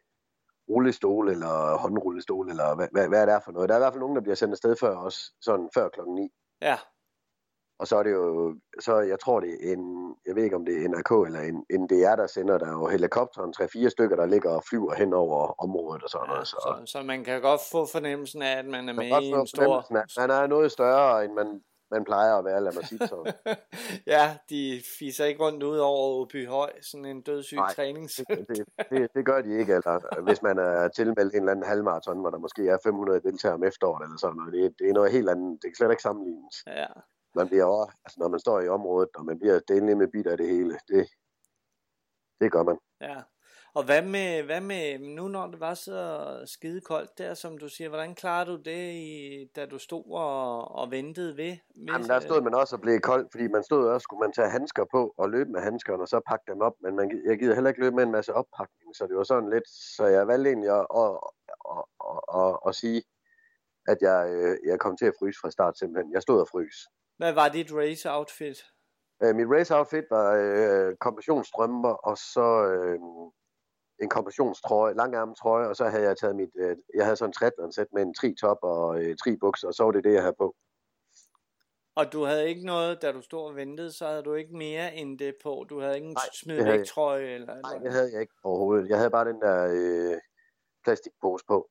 rullestol 0.70 1.30
eller 1.30 1.78
håndrullestol, 1.78 2.50
eller 2.50 2.76
hvad, 2.76 2.88
hvad, 2.92 3.08
hvad 3.08 3.28
det 3.28 3.34
er 3.34 3.40
for 3.40 3.52
noget. 3.52 3.70
Der 3.70 3.76
er 3.76 3.80
i 3.80 3.84
hvert 3.84 3.94
fald 3.94 4.00
nogen, 4.00 4.16
der 4.16 4.22
bliver 4.22 4.36
sendt 4.36 4.52
afsted 4.52 4.76
før 4.76 4.98
os, 4.98 5.32
sådan 5.42 5.70
før 5.74 5.90
klokken 5.90 6.16
9. 6.16 6.30
ja, 6.62 6.78
Og 7.80 7.88
så 7.88 7.96
er 7.96 8.04
det 8.04 8.12
jo, 8.12 8.56
så 8.80 9.00
jeg 9.00 9.20
tror 9.20 9.40
det 9.40 9.50
er 9.50 9.74
en, 9.74 10.16
jeg 10.28 10.36
ved 10.36 10.44
ikke 10.44 10.56
om 10.56 10.66
det 10.66 10.76
er 10.76 10.88
NRK 10.90 11.12
eller 11.28 11.42
en, 11.42 11.66
en 11.70 11.88
DR, 11.88 12.16
der 12.16 12.28
sender 12.28 12.58
der 12.58 12.66
er 12.66 12.72
jo 12.72 12.88
helikopteren, 12.88 13.54
3-4 13.62 13.90
stykker, 13.90 14.16
der 14.16 14.26
ligger 14.26 14.50
og 14.50 14.64
flyver 14.70 14.94
hen 14.94 15.14
over 15.14 15.64
området 15.64 16.04
og 16.04 16.10
sådan 16.10 16.28
noget. 16.28 16.48
Så, 16.48 16.58
så, 16.86 16.92
så 16.92 17.04
man 17.04 17.24
kan 17.24 17.42
godt 17.42 17.62
få 17.72 17.86
fornemmelsen 17.86 18.42
af, 18.42 18.58
at 18.58 18.66
man 18.66 18.90
er 18.90 18.94
med 18.94 19.22
i 19.22 19.30
en 19.30 19.48
stor... 19.48 19.86
man 20.20 20.30
er 20.30 20.48
noget 20.48 20.72
større, 20.72 21.26
end 21.26 21.34
man, 21.34 21.62
man 21.92 22.04
plejer 22.04 22.34
at 22.36 22.46
være, 22.46 22.64
lad 22.64 22.74
mig 22.74 22.86
sige 22.88 23.08
sådan. 23.08 23.34
ja, 24.16 24.38
de 24.50 24.82
fiser 25.00 25.26
ikke 25.26 25.44
rundt 25.44 25.64
ud 25.64 25.78
over 25.78 26.22
Åby 26.22 26.48
Høj, 26.48 26.72
sådan 26.82 27.06
en 27.06 27.22
dødssyg 27.22 27.56
Nej, 27.56 27.74
trænings... 27.74 28.16
det, 28.16 28.46
det, 28.50 28.66
det, 28.92 29.10
det 29.16 29.26
gør 29.26 29.42
de 29.42 29.60
ikke, 29.60 29.74
eller 29.74 30.22
hvis 30.24 30.42
man 30.42 30.58
er 30.58 30.88
tilmeldt 30.88 31.34
en 31.34 31.40
eller 31.40 31.52
anden 31.52 31.66
halvmarathon, 31.66 32.20
hvor 32.20 32.30
der 32.30 32.38
måske 32.38 32.68
er 32.68 32.78
500 32.84 33.22
deltagere 33.22 33.56
om 33.56 33.64
efteråret 33.64 34.04
eller 34.04 34.18
sådan 34.18 34.36
noget. 34.36 34.54
Det, 34.54 34.80
det 34.80 34.90
er 34.90 34.94
noget 34.94 35.12
helt 35.12 35.30
andet. 35.30 35.60
Det 35.62 35.68
kan 35.70 35.76
slet 35.76 35.92
ikke 35.92 36.08
sammenlignes. 36.10 36.56
ja, 36.68 36.88
Man 37.36 37.48
bliver 37.48 37.66
også, 37.66 37.98
altså 38.06 38.20
når 38.20 38.28
man 38.28 38.40
står 38.40 38.62
i 38.62 38.68
området, 38.68 39.10
og 39.16 39.26
man 39.26 39.40
bliver 39.40 39.60
delt 39.68 39.98
med 39.98 40.08
bit 40.08 40.28
af 40.28 40.38
det 40.38 40.48
hele, 40.48 40.80
det, 40.88 41.08
det 42.42 42.52
gør 42.52 42.64
man. 42.64 42.78
ja. 43.02 43.22
Og 43.74 43.84
hvad 43.86 44.02
med, 44.02 44.44
hvad 44.44 44.62
med, 44.62 45.00
nu 45.00 45.28
når 45.28 45.48
det 45.48 45.60
var 45.60 45.74
så 45.74 46.00
skide 46.46 46.82
koldt 46.82 47.18
der, 47.18 47.34
som 47.34 47.58
du 47.58 47.70
siger, 47.70 47.90
hvordan 47.90 48.16
klarede 48.16 48.52
du 48.52 48.56
det, 48.56 48.94
i, 48.94 49.46
da 49.56 49.66
du 49.66 49.78
stod 49.78 50.04
og, 50.12 50.72
og 50.76 50.92
ventede 50.92 51.38
ved? 51.38 51.58
ved 51.76 51.86
Jamen, 51.88 52.08
der 52.08 52.20
stod 52.20 52.42
man 52.42 52.54
også 52.54 52.76
og 52.76 52.82
blev 52.82 53.00
kold, 53.00 53.28
fordi 53.32 53.48
man 53.48 53.64
stod 53.64 53.88
også, 53.88 54.04
skulle 54.04 54.20
man 54.20 54.32
tage 54.32 54.50
handsker 54.50 54.86
på 54.92 55.14
og 55.18 55.30
løbe 55.30 55.52
med 55.52 55.62
handskerne, 55.62 56.02
og 56.04 56.08
så 56.08 56.22
pakke 56.28 56.46
dem 56.52 56.62
op. 56.62 56.74
Men 56.82 56.96
man, 56.96 57.22
jeg 57.26 57.40
gider 57.40 57.54
heller 57.54 57.70
ikke 57.70 57.82
løbe 57.82 57.96
med 57.96 58.04
en 58.04 58.12
masse 58.12 58.34
oppakning, 58.34 58.96
så 58.96 59.08
det 59.08 59.16
var 59.18 59.24
sådan 59.24 59.50
lidt, 59.50 59.70
så 59.70 60.06
jeg 60.06 60.28
valgte 60.28 60.50
egentlig 60.50 60.70
at, 60.70 60.86
at, 61.04 61.12
at, 61.74 61.84
at, 62.10 62.20
at, 62.42 62.60
at 62.68 62.76
sige, 62.76 63.04
at 63.88 63.98
jeg, 64.02 64.30
øh, 64.30 64.58
jeg 64.70 64.80
kom 64.80 64.98
til 64.98 65.06
at 65.06 65.14
fryse 65.20 65.40
fra 65.42 65.52
start 65.52 65.78
simpelthen. 65.78 66.14
Jeg 66.14 66.22
stod 66.22 66.42
og 66.42 66.48
frys. 66.52 66.78
Hvad 67.20 67.34
var 67.34 67.50
dit 67.50 67.72
race 67.74 68.12
outfit? 68.12 68.58
Øh, 69.24 69.36
mit 69.36 69.48
race 69.56 69.76
outfit 69.78 70.06
var 70.10 70.28
øh, 70.42 70.96
kompressionsstrømper, 70.96 71.94
og 72.10 72.18
så 72.18 72.48
øh, 72.72 73.00
en 74.04 74.10
kompressionstrøje, 74.10 74.94
langærmet 74.94 75.38
trøje, 75.38 75.68
og 75.68 75.76
så 75.76 75.86
havde 75.86 76.04
jeg 76.04 76.18
taget 76.18 76.36
mit, 76.36 76.50
øh, 76.56 76.76
jeg 76.96 77.06
havde 77.06 77.16
sådan 77.16 77.30
en 77.30 77.34
triathlon-sæt 77.34 77.88
med 77.94 78.02
en 78.02 78.14
tri-top 78.14 78.58
og 78.62 79.00
øh, 79.02 79.16
tri-bukser, 79.16 79.68
og 79.68 79.74
så 79.74 79.84
var 79.84 79.92
det 79.92 80.04
det, 80.04 80.14
jeg 80.14 80.22
havde 80.22 80.36
på. 80.38 80.56
Og 81.96 82.14
du 82.14 82.24
havde 82.24 82.50
ikke 82.50 82.66
noget, 82.66 83.02
da 83.02 83.12
du 83.12 83.22
stod 83.22 83.50
og 83.50 83.56
ventede, 83.56 83.92
så 83.92 84.08
havde 84.08 84.24
du 84.24 84.34
ikke 84.34 84.58
mere 84.58 84.96
end 84.96 85.20
det 85.20 85.36
på. 85.44 85.66
Du 85.70 85.80
havde 85.80 85.96
ikke 85.96 86.08
en 86.08 86.14
Nej, 86.14 86.24
smid 86.34 86.64
væk 86.64 86.86
trøje 86.86 87.28
eller 87.28 87.62
Nej, 87.62 87.78
det 87.78 87.92
havde 87.92 88.12
jeg 88.14 88.22
ikke 88.22 88.34
overhovedet. 88.44 88.90
Jeg 88.90 88.98
havde 88.98 89.10
bare 89.10 89.26
den 89.26 89.42
der 89.42 89.68
øh, 89.72 90.18
plastikpose 90.84 91.46
på. 91.48 91.70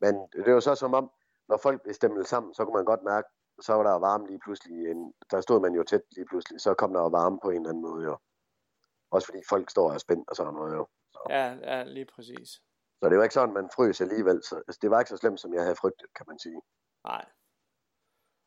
Men 0.00 0.14
det 0.44 0.54
var 0.54 0.60
så 0.60 0.74
som 0.74 0.94
om, 0.94 1.10
når 1.48 1.56
folk 1.56 1.82
blev 1.82 1.94
stemmet 1.94 2.26
sammen, 2.26 2.54
så 2.54 2.64
kunne 2.64 2.74
man 2.74 2.84
godt 2.84 3.02
mærke, 3.02 3.28
så 3.60 3.72
var 3.72 3.82
der 3.82 3.98
varme 3.98 4.26
lige 4.26 4.38
pludselig. 4.44 4.90
En, 4.90 5.14
der 5.30 5.40
stod 5.40 5.60
man 5.60 5.74
jo 5.74 5.82
tæt 5.82 6.02
lige 6.10 6.26
pludselig, 6.26 6.60
så 6.60 6.74
kom 6.74 6.92
der 6.92 7.00
jo 7.00 7.08
varme 7.08 7.38
på 7.42 7.50
en 7.50 7.56
eller 7.56 7.68
anden 7.68 7.82
måde 7.82 8.04
jo. 8.04 8.18
Også 9.10 9.26
fordi 9.26 9.40
folk 9.48 9.70
står 9.70 9.88
og 9.88 9.94
er 9.94 9.98
spændt 9.98 10.30
og 10.30 10.36
sådan 10.36 10.54
noget 10.54 10.74
jo. 10.74 10.86
Ja, 11.30 11.46
ja, 11.52 11.82
lige 11.82 12.06
præcis. 12.14 12.48
Så 13.02 13.08
det 13.08 13.18
var 13.18 13.22
ikke 13.22 13.34
sådan, 13.34 13.54
man 13.54 13.70
frøs 13.74 14.00
alligevel. 14.00 14.42
Så, 14.42 14.56
altså, 14.56 14.78
det 14.82 14.90
var 14.90 14.98
ikke 14.98 15.08
så 15.08 15.16
slemt, 15.16 15.40
som 15.40 15.54
jeg 15.54 15.62
havde 15.62 15.76
frygtet, 15.76 16.08
kan 16.16 16.26
man 16.28 16.38
sige. 16.38 16.60
Nej. 17.04 17.24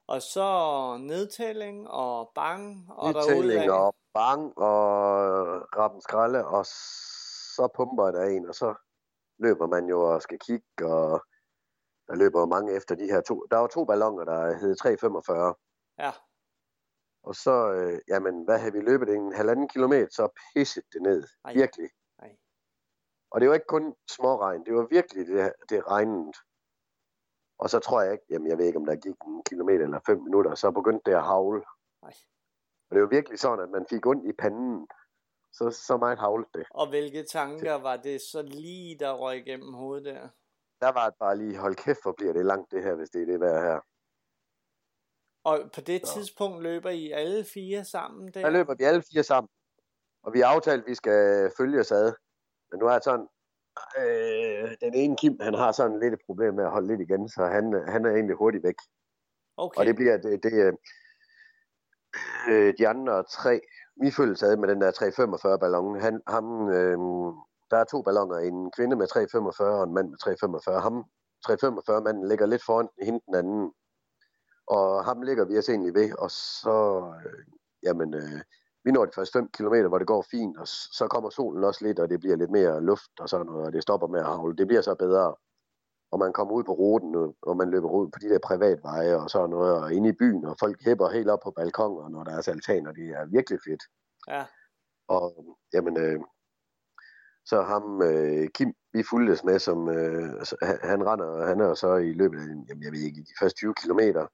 Og 0.08 0.22
så 0.22 0.50
nedtælling 1.00 1.90
og 1.90 2.32
bang 2.36 2.92
og 2.92 3.14
derudad. 3.14 3.70
og 3.70 3.96
bang 4.14 4.58
og 4.58 4.78
rappen 5.78 6.02
skralde, 6.02 6.46
og 6.46 6.66
så 7.56 7.68
pumper 7.76 8.12
der 8.12 8.24
en, 8.24 8.48
og 8.50 8.56
så 8.56 8.76
løber 9.40 9.68
man 9.68 9.86
jo 9.86 10.14
og 10.14 10.22
skal 10.22 10.40
kigge, 10.40 10.86
og 10.86 11.26
der 12.08 12.16
løber 12.16 12.40
jo 12.40 12.46
mange 12.46 12.74
efter 12.74 12.96
de 12.96 13.06
her 13.06 13.22
to. 13.22 13.46
Der 13.52 13.58
var 13.58 13.68
to 13.68 13.86
ballonger, 13.86 14.24
der 14.26 14.58
hed 14.58 14.76
345, 14.76 15.56
Ja, 16.00 16.12
og 17.28 17.36
så, 17.36 17.56
øh, 17.74 18.00
jamen, 18.08 18.44
hvad 18.46 18.58
havde 18.60 18.74
vi 18.74 18.80
løbet? 18.80 19.10
En 19.10 19.34
halvanden 19.34 19.68
kilometer, 19.68 20.08
så 20.12 20.30
pisset 20.56 20.84
det 20.94 21.02
ned. 21.02 21.24
Ej. 21.46 21.54
Virkelig. 21.54 21.90
Ej. 22.20 22.38
Og 23.32 23.42
det 23.42 23.50
var 23.50 23.56
ikke 23.56 23.74
kun 23.76 23.96
småregn, 24.10 24.66
det 24.66 24.74
var 24.74 24.88
virkelig 24.90 25.28
det, 25.28 25.54
det 25.70 25.88
regnede. 25.88 26.32
Og 27.60 27.70
så 27.70 27.80
tror 27.80 28.02
jeg 28.02 28.12
ikke, 28.12 28.26
jamen 28.30 28.48
jeg 28.48 28.58
ved 28.58 28.66
ikke, 28.66 28.80
om 28.80 28.86
der 28.86 28.96
gik 28.96 29.16
en 29.28 29.44
kilometer 29.44 29.84
eller 29.84 30.00
fem 30.06 30.20
minutter, 30.24 30.56
så 30.56 30.72
begyndte 30.72 31.12
det 31.12 31.18
at 31.18 31.24
havle. 31.24 31.64
Ej. 32.04 32.14
Og 32.90 32.96
det 32.96 33.02
var 33.02 33.08
virkelig 33.08 33.40
sådan, 33.40 33.64
at 33.66 33.70
man 33.70 33.86
fik 33.90 34.06
ondt 34.06 34.26
i 34.26 34.34
panden. 34.40 34.88
Så, 35.54 35.72
så 35.72 35.98
meget 35.98 36.20
havlede 36.20 36.50
det. 36.54 36.66
og 36.72 36.90
hvilke 36.90 37.24
tanker 37.24 37.74
var 37.74 37.98
det 37.98 38.22
så 38.22 38.42
lige, 38.42 39.00
der 39.00 39.14
røg 39.14 39.38
igennem 39.38 39.74
hovedet 39.74 40.06
der? 40.06 40.30
Der 40.82 40.92
var 40.92 41.10
det 41.10 41.20
bare 41.20 41.38
lige, 41.38 41.58
hold 41.58 41.76
kæft, 41.76 42.04
hvor 42.04 42.12
bliver 42.18 42.34
det 42.34 42.46
langt 42.46 42.72
det 42.72 42.84
her, 42.84 42.96
hvis 42.96 43.10
det 43.10 43.22
er 43.22 43.26
det 43.26 43.40
værd 43.40 43.64
her. 43.64 43.80
Og 45.44 45.72
på 45.76 45.82
det 45.82 46.08
Så. 46.08 46.14
tidspunkt 46.14 46.64
løber 46.64 46.90
I 46.90 47.12
alle 47.12 47.44
fire 47.54 47.86
sammen 47.86 48.32
der? 48.34 48.42
Der 48.42 48.50
løber 48.50 48.76
vi 48.76 48.84
alle 48.84 49.04
fire 49.12 49.24
sammen. 49.24 49.50
Og 50.24 50.34
vi 50.34 50.40
har 50.40 50.48
aftalt, 50.48 50.82
at 50.82 50.88
vi 50.90 50.96
skal 50.96 51.52
følge 51.58 51.80
os 51.80 51.92
ad. 51.92 52.14
Men 52.72 52.80
nu 52.80 52.86
er 52.88 52.94
det 52.94 53.04
sådan, 53.04 53.28
øh, 53.98 54.78
den 54.82 54.94
ene 54.94 55.18
Kim, 55.18 55.38
han 55.42 55.54
har 55.54 55.72
sådan 55.72 56.00
lidt 56.00 56.14
et 56.14 56.20
problem 56.26 56.54
med 56.54 56.64
at 56.64 56.72
holde 56.72 56.88
lidt 56.88 57.02
igen, 57.02 57.30
så 57.30 57.46
han, 57.46 57.84
han 57.88 58.06
er 58.06 58.12
egentlig 58.12 58.36
hurtigt 58.36 58.64
væk. 58.64 58.76
Okay, 59.58 59.80
Og 59.80 59.86
det 59.86 59.96
bliver 59.96 60.18
det, 60.18 60.44
det 60.44 60.54
øh, 60.54 60.74
øh, 62.50 62.74
de 62.78 62.88
andre 62.88 63.24
tre, 63.24 63.62
vi 64.02 64.12
følges 64.12 64.44
ad 64.44 64.58
med 64.58 64.68
den 64.68 64.82
der 64.82 64.92
345 64.92 65.60
ballon. 65.60 66.00
Han, 66.00 66.22
ham, 66.28 66.70
øh, 66.70 66.98
der 67.72 67.78
er 67.78 67.84
to 67.84 68.02
balloner, 68.02 68.38
en 68.38 68.72
kvinde 68.72 68.96
med 68.96 69.08
345 69.08 69.78
og 69.80 69.84
en 69.84 69.94
mand 69.94 70.10
med 70.10 70.18
345. 70.18 70.80
Ham, 70.82 71.04
345 71.46 72.02
manden 72.02 72.28
ligger 72.28 72.46
lidt 72.46 72.64
foran 72.66 72.90
hende 73.02 73.20
den 73.28 73.36
anden. 73.36 73.74
Og 74.68 75.06
ham 75.06 75.22
ligger 75.22 75.46
vi 75.46 75.58
os 75.58 75.70
egentlig 75.70 75.94
ved, 75.94 76.14
og 76.20 76.32
så, 76.32 76.78
øh, 77.26 77.44
jamen, 77.84 78.14
øh, 78.14 78.42
vi 78.84 78.92
når 78.92 79.06
de 79.06 79.12
første 79.16 79.34
5 79.40 79.50
km, 79.50 79.76
hvor 79.88 79.98
det 79.98 80.08
går 80.08 80.26
fint, 80.32 80.58
og 80.58 80.68
så 80.68 81.08
kommer 81.10 81.30
solen 81.30 81.64
også 81.64 81.86
lidt, 81.86 82.00
og 82.00 82.10
det 82.10 82.20
bliver 82.20 82.36
lidt 82.36 82.52
mere 82.52 82.82
luft 82.82 83.12
og 83.20 83.30
sådan 83.30 83.46
noget, 83.46 83.66
og 83.66 83.74
det 83.74 83.82
stopper 83.84 84.08
med 84.08 84.20
at 84.20 84.26
havle. 84.26 84.56
Det 84.56 84.68
bliver 84.68 84.82
så 84.82 84.96
bedre. 84.96 85.36
Og 86.12 86.20
man 86.20 86.34
kommer 86.34 86.54
ud 86.54 86.64
på 86.64 86.72
ruten, 86.74 87.16
og- 87.16 87.36
og 87.42 87.58
man 87.58 87.70
løber 87.70 87.90
ud 87.90 88.08
på 88.12 88.20
de 88.22 88.30
der 88.30 88.40
privatveje 88.44 89.16
og 89.16 89.30
sådan 89.30 89.50
noget, 89.50 89.74
og 89.82 89.94
inde 89.94 90.10
i 90.10 90.18
byen, 90.20 90.46
og 90.46 90.56
folk 90.60 90.84
hæpper 90.86 91.10
helt 91.10 91.30
op 91.30 91.40
på 91.44 91.52
balkoner, 91.52 92.10
når 92.10 92.24
der 92.24 92.32
er 92.32 92.50
altaner. 92.52 92.92
Det 92.92 93.08
er 93.10 93.26
virkelig 93.26 93.60
fedt. 93.68 93.84
ja, 94.28 94.46
Og 95.08 95.46
jamen, 95.74 95.98
øh, 95.98 96.20
så 97.50 97.62
ham, 97.62 98.02
øh, 98.02 98.48
Kim, 98.56 98.74
vi 98.94 99.04
fuldtes 99.10 99.44
med, 99.44 99.60
som 99.60 99.90
øh, 99.90 100.46
så 100.46 100.56
han, 100.84 101.00
render, 101.10 101.46
han 101.46 101.60
er 101.62 101.74
så 101.74 101.96
i 101.96 102.12
løbet 102.14 102.38
af, 102.40 102.46
jamen, 102.70 102.84
jeg 102.84 102.92
ved 102.92 103.00
ikke, 103.00 103.22
de 103.22 103.34
første 103.40 103.58
20 103.58 103.74
kilometer, 103.82 104.28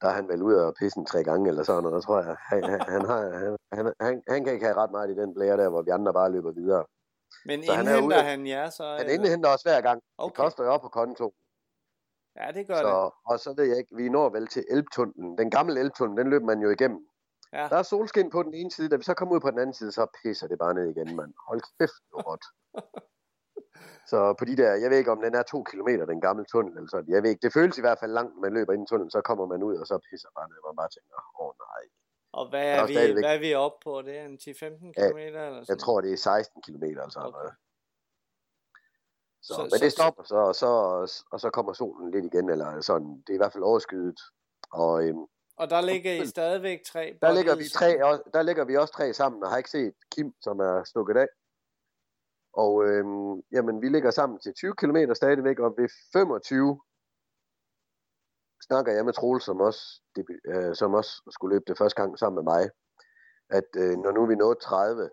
der 0.00 0.08
er 0.08 0.12
han 0.12 0.28
vel 0.28 0.42
ude 0.42 0.66
og 0.66 0.74
pisse 0.78 0.98
en 0.98 1.06
tre 1.06 1.24
gange 1.24 1.48
eller 1.48 1.62
sådan 1.62 1.82
noget, 1.82 2.04
tror 2.04 2.22
jeg. 2.22 2.36
Han, 2.50 2.64
han, 2.64 2.80
han, 2.94 3.02
har, 3.10 3.20
han, 3.38 3.56
han, 3.72 3.92
han, 4.00 4.22
han 4.28 4.44
kan 4.44 4.52
ikke 4.52 4.66
have 4.66 4.76
ret 4.76 4.90
meget 4.90 5.10
i 5.10 5.14
den 5.20 5.34
blære 5.34 5.56
der, 5.56 5.68
hvor 5.68 5.82
vi 5.82 5.90
andre 5.90 6.12
bare 6.12 6.32
løber 6.32 6.52
videre. 6.52 6.84
Men 7.44 7.62
Så 7.64 7.72
han 7.72 7.86
er 7.88 7.90
indhenter 7.96 8.16
ude- 8.18 8.24
han 8.30 8.46
jer 8.46 8.70
så? 8.70 8.84
Han 8.84 9.00
eller? 9.00 9.14
indhenter 9.14 9.48
os 9.48 9.62
hver 9.62 9.80
gang. 9.80 9.96
Det 10.02 10.08
Okay. 10.18 10.42
koster 10.42 10.64
jo 10.64 10.70
op 10.70 10.80
på 10.80 10.88
konto. 10.88 11.34
Ja, 12.36 12.46
det 12.54 12.66
gør 12.66 12.74
det. 12.74 12.82
Så, 12.82 13.10
og 13.26 13.40
så 13.40 13.54
ved 13.56 13.64
jeg 13.64 13.78
ikke, 13.78 13.96
vi 13.96 14.08
når 14.08 14.28
vel 14.28 14.46
til 14.46 14.64
Elbtunnelen. 14.70 15.38
Den 15.38 15.50
gamle 15.50 15.80
Elbtunnel, 15.80 16.16
den 16.24 16.30
løber 16.30 16.46
man 16.46 16.60
jo 16.60 16.70
igennem. 16.70 17.00
Ja. 17.52 17.68
Der 17.70 17.76
er 17.76 17.82
solskin 17.82 18.30
på 18.30 18.42
den 18.42 18.54
ene 18.54 18.70
side, 18.70 18.88
da 18.88 18.96
vi 18.96 19.02
så 19.02 19.14
kommer 19.14 19.34
ud 19.34 19.40
på 19.40 19.50
den 19.50 19.58
anden 19.58 19.74
side, 19.74 19.92
så 19.92 20.06
pisser 20.22 20.46
det 20.48 20.58
bare 20.58 20.74
ned 20.74 20.86
igen, 20.94 21.16
mand. 21.16 21.32
Hold 21.48 21.60
kæft, 21.78 22.02
godt. 22.12 22.44
Så 24.06 24.34
på 24.38 24.44
de 24.44 24.56
der, 24.56 24.74
jeg 24.74 24.90
ved 24.90 24.98
ikke 24.98 25.10
om 25.10 25.20
den 25.20 25.34
er 25.34 25.42
to 25.42 25.62
kilometer, 25.62 26.04
den 26.06 26.20
gamle 26.20 26.44
tunnel, 26.44 26.76
eller 26.76 26.88
sådan. 26.90 27.10
Jeg 27.14 27.22
ved 27.22 27.30
ikke, 27.30 27.42
det 27.42 27.52
føles 27.52 27.78
i 27.78 27.80
hvert 27.80 27.98
fald 27.98 28.12
langt, 28.12 28.34
når 28.34 28.40
man 28.40 28.52
løber 28.52 28.72
ind 28.72 28.82
i 28.82 28.86
tunnelen, 28.88 29.10
så 29.10 29.20
kommer 29.20 29.46
man 29.46 29.62
ud, 29.62 29.76
og 29.76 29.86
så 29.86 29.98
pisser 30.10 30.28
bare 30.36 30.48
ned, 30.48 30.58
og 30.64 30.68
man 30.74 30.76
bare 30.82 30.88
tænker, 30.96 31.14
åh 31.40 31.46
oh, 31.46 31.52
nej. 31.66 31.82
Og 32.32 32.48
hvad 32.50 32.62
er, 32.66 32.74
er 32.82 32.86
vi, 32.86 32.92
stadigvæk- 32.94 33.24
hvad 33.24 33.34
er 33.34 33.40
vi 33.40 33.54
oppe 33.54 33.78
på? 33.84 34.02
Det 34.02 34.18
er 34.18 34.24
en 34.24 34.38
10-15 34.38 34.92
Ja, 34.96 35.10
km? 35.10 35.16
eller 35.16 35.40
sådan 35.52 35.64
Jeg 35.68 35.78
tror, 35.78 36.00
det 36.00 36.12
er 36.12 36.16
16 36.16 36.62
kilometer, 36.62 37.00
eller 37.02 37.08
sådan 37.10 37.28
Okay. 37.28 37.38
noget. 37.38 37.52
Så, 39.42 39.54
Så- 39.54 39.62
men 39.62 39.70
så- 39.70 39.84
det 39.84 39.92
stopper 39.92 40.22
så, 40.22 40.36
og 40.36 40.54
så, 40.54 40.70
og 41.32 41.40
så 41.40 41.50
kommer 41.50 41.72
solen 41.72 42.10
lidt 42.10 42.24
igen, 42.24 42.50
eller 42.50 42.80
sådan. 42.80 43.10
Det 43.26 43.30
er 43.30 43.34
i 43.34 43.42
hvert 43.42 43.52
fald 43.52 43.64
overskyet. 43.64 44.20
Og 44.72 45.04
øhm, 45.08 45.26
Og 45.60 45.70
der 45.70 45.80
ligger 45.80 46.12
I 46.12 46.26
stadigvæk 46.26 46.80
tre 46.84 47.18
Der 47.22 47.32
ligger, 47.32 47.56
vi 47.56 47.68
tre, 47.68 47.88
der 48.34 48.42
ligger 48.42 48.64
vi 48.64 48.76
også 48.76 48.94
tre 48.94 49.14
sammen, 49.14 49.42
og 49.42 49.50
har 49.50 49.56
ikke 49.56 49.70
set 49.70 49.94
Kim, 50.12 50.32
som 50.40 50.60
er 50.60 50.84
stukket 50.84 51.16
af. 51.16 51.28
Og 52.52 52.84
øhm, 52.86 53.42
jamen, 53.52 53.82
vi 53.82 53.88
ligger 53.88 54.10
sammen 54.10 54.38
til 54.40 54.54
20 54.54 54.74
km 54.74 54.96
stadigvæk, 55.14 55.58
og 55.58 55.74
ved 55.78 55.88
25 56.12 56.80
snakker 58.66 58.92
jeg 58.92 59.04
med 59.04 59.12
Troel, 59.12 59.40
som 59.40 59.60
også, 59.60 59.82
debu- 60.18 60.50
øh, 60.52 60.74
som 60.74 60.94
også 60.94 61.12
skulle 61.30 61.54
løbe 61.54 61.64
det 61.66 61.78
første 61.78 62.02
gang 62.02 62.18
sammen 62.18 62.44
med 62.44 62.52
mig, 62.52 62.70
at 63.50 63.70
øh, 63.76 63.98
når 63.98 64.12
nu 64.12 64.22
er 64.22 64.26
vi 64.26 64.34
nået 64.34 64.58
30, 64.58 65.10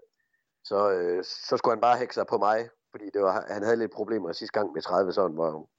så, 0.64 0.92
øh, 0.92 1.24
så 1.24 1.58
skulle 1.58 1.76
han 1.76 1.82
bare 1.82 1.98
hække 1.98 2.14
sig 2.14 2.28
på 2.28 2.38
mig, 2.38 2.70
fordi 2.92 3.06
det 3.14 3.22
var, 3.22 3.46
han 3.48 3.64
havde 3.64 3.78
lidt 3.78 3.92
problemer 3.92 4.32
sidste 4.32 4.60
gang 4.60 4.74
med 4.74 4.82
30, 4.82 5.14
sådan, 5.14 5.36
hvor, 5.40 5.70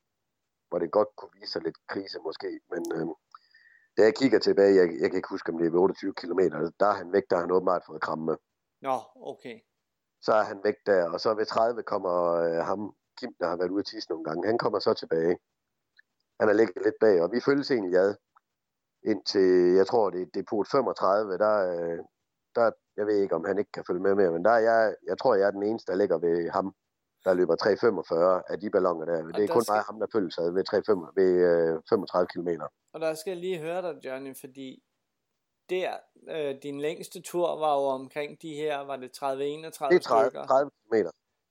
hvor 0.69 0.79
det 0.79 0.91
godt 0.91 1.09
kunne 1.17 1.31
vise 1.41 1.53
sig 1.53 1.63
lidt 1.63 1.79
krise 1.87 2.19
måske, 2.25 2.61
men 2.71 2.83
øh, 2.97 3.07
da 3.99 4.03
jeg 4.03 4.15
kigger 4.15 4.39
tilbage, 4.39 4.75
jeg, 4.75 4.89
jeg 5.01 5.11
kan 5.11 5.17
ikke 5.17 5.29
huske, 5.29 5.53
om 5.53 5.59
det 5.59 5.67
er 5.67 5.71
ved 5.71 5.81
28 5.81 6.13
km, 6.15 6.39
der 6.81 6.87
er 6.87 6.93
han 6.93 7.13
væk, 7.13 7.23
der 7.31 7.37
har 7.37 7.43
han 7.43 7.53
åbenbart 7.53 7.83
fået 7.87 8.01
kramme. 8.01 8.37
Nå, 8.83 8.97
okay. 9.17 9.61
Så 10.23 10.33
er 10.33 10.43
han 10.43 10.61
væk 10.65 10.75
der, 10.87 11.11
og 11.11 11.21
så 11.21 11.35
ved 11.35 11.47
30 11.47 11.83
kommer 11.83 12.15
øh, 12.35 12.65
ham, 12.65 12.95
Kim, 13.19 13.35
der 13.41 13.47
har 13.49 13.57
været 13.57 13.71
ude 13.71 13.79
at 13.81 13.87
tisse 13.87 14.11
nogle 14.11 14.25
gange, 14.25 14.47
han 14.47 14.59
kommer 14.59 14.79
så 14.79 14.95
tilbage. 14.95 15.39
Han 16.41 16.49
er 16.49 16.53
ligget 16.53 16.85
lidt 16.85 16.95
bag, 17.01 17.23
og 17.23 17.33
vi 17.33 17.41
følges 17.41 17.71
egentlig 17.71 17.99
ad 17.99 18.15
indtil, 19.05 19.75
jeg 19.77 19.87
tror, 19.87 20.11
det 20.11 20.23
er 20.23 20.27
depot 20.35 20.67
35, 20.71 21.39
der, 21.39 21.55
øh, 21.75 21.99
der, 22.55 22.71
jeg 22.97 23.07
ved 23.07 23.17
ikke, 23.17 23.35
om 23.35 23.45
han 23.45 23.59
ikke 23.59 23.73
kan 23.73 23.85
følge 23.87 24.01
med 24.03 24.15
mere, 24.15 24.31
men 24.31 24.45
der 24.45 24.51
er 24.51 24.59
jeg, 24.59 24.95
jeg 25.07 25.19
tror, 25.19 25.35
jeg 25.35 25.47
er 25.47 25.51
den 25.51 25.63
eneste, 25.63 25.93
der 25.93 25.99
ligger 25.99 26.19
ved 26.19 26.51
ham, 26.51 26.75
der 27.25 27.35
løber 27.35 27.57
3,45 27.57 28.53
af 28.53 28.61
de 28.61 28.71
ballonger 28.71 29.05
der. 29.07 29.17
Det 29.23 29.35
er 29.35 29.47
der 29.47 29.47
kun 29.55 29.63
skal- 29.63 29.73
mig 29.75 29.83
ham, 29.83 29.99
der 30.01 30.07
følges 30.13 30.39
ad 30.39 30.51
ved, 30.51 30.65
3, 30.65 30.77
ved 31.21 31.33
øh, 31.51 31.81
35 31.89 32.27
km. 32.27 32.49
Og 32.99 33.03
der 33.03 33.15
skal 33.15 33.31
jeg 33.31 33.41
lige 33.41 33.59
høre 33.59 33.83
dig, 33.83 34.05
Johnny, 34.05 34.37
fordi 34.37 34.83
der, 35.71 35.93
øh, 36.31 36.55
din 36.63 36.81
længste 36.81 37.21
tur 37.23 37.59
var 37.59 37.75
jo 37.75 37.85
omkring 37.87 38.43
de 38.43 38.55
her, 38.55 38.79
var 38.79 38.97
det 38.97 39.11
30-31 39.23 39.89
Det 39.89 39.97
er 39.97 40.01
30, 40.01 40.01
stykker? 40.31 40.47
30 40.47 40.71
km. 40.91 40.95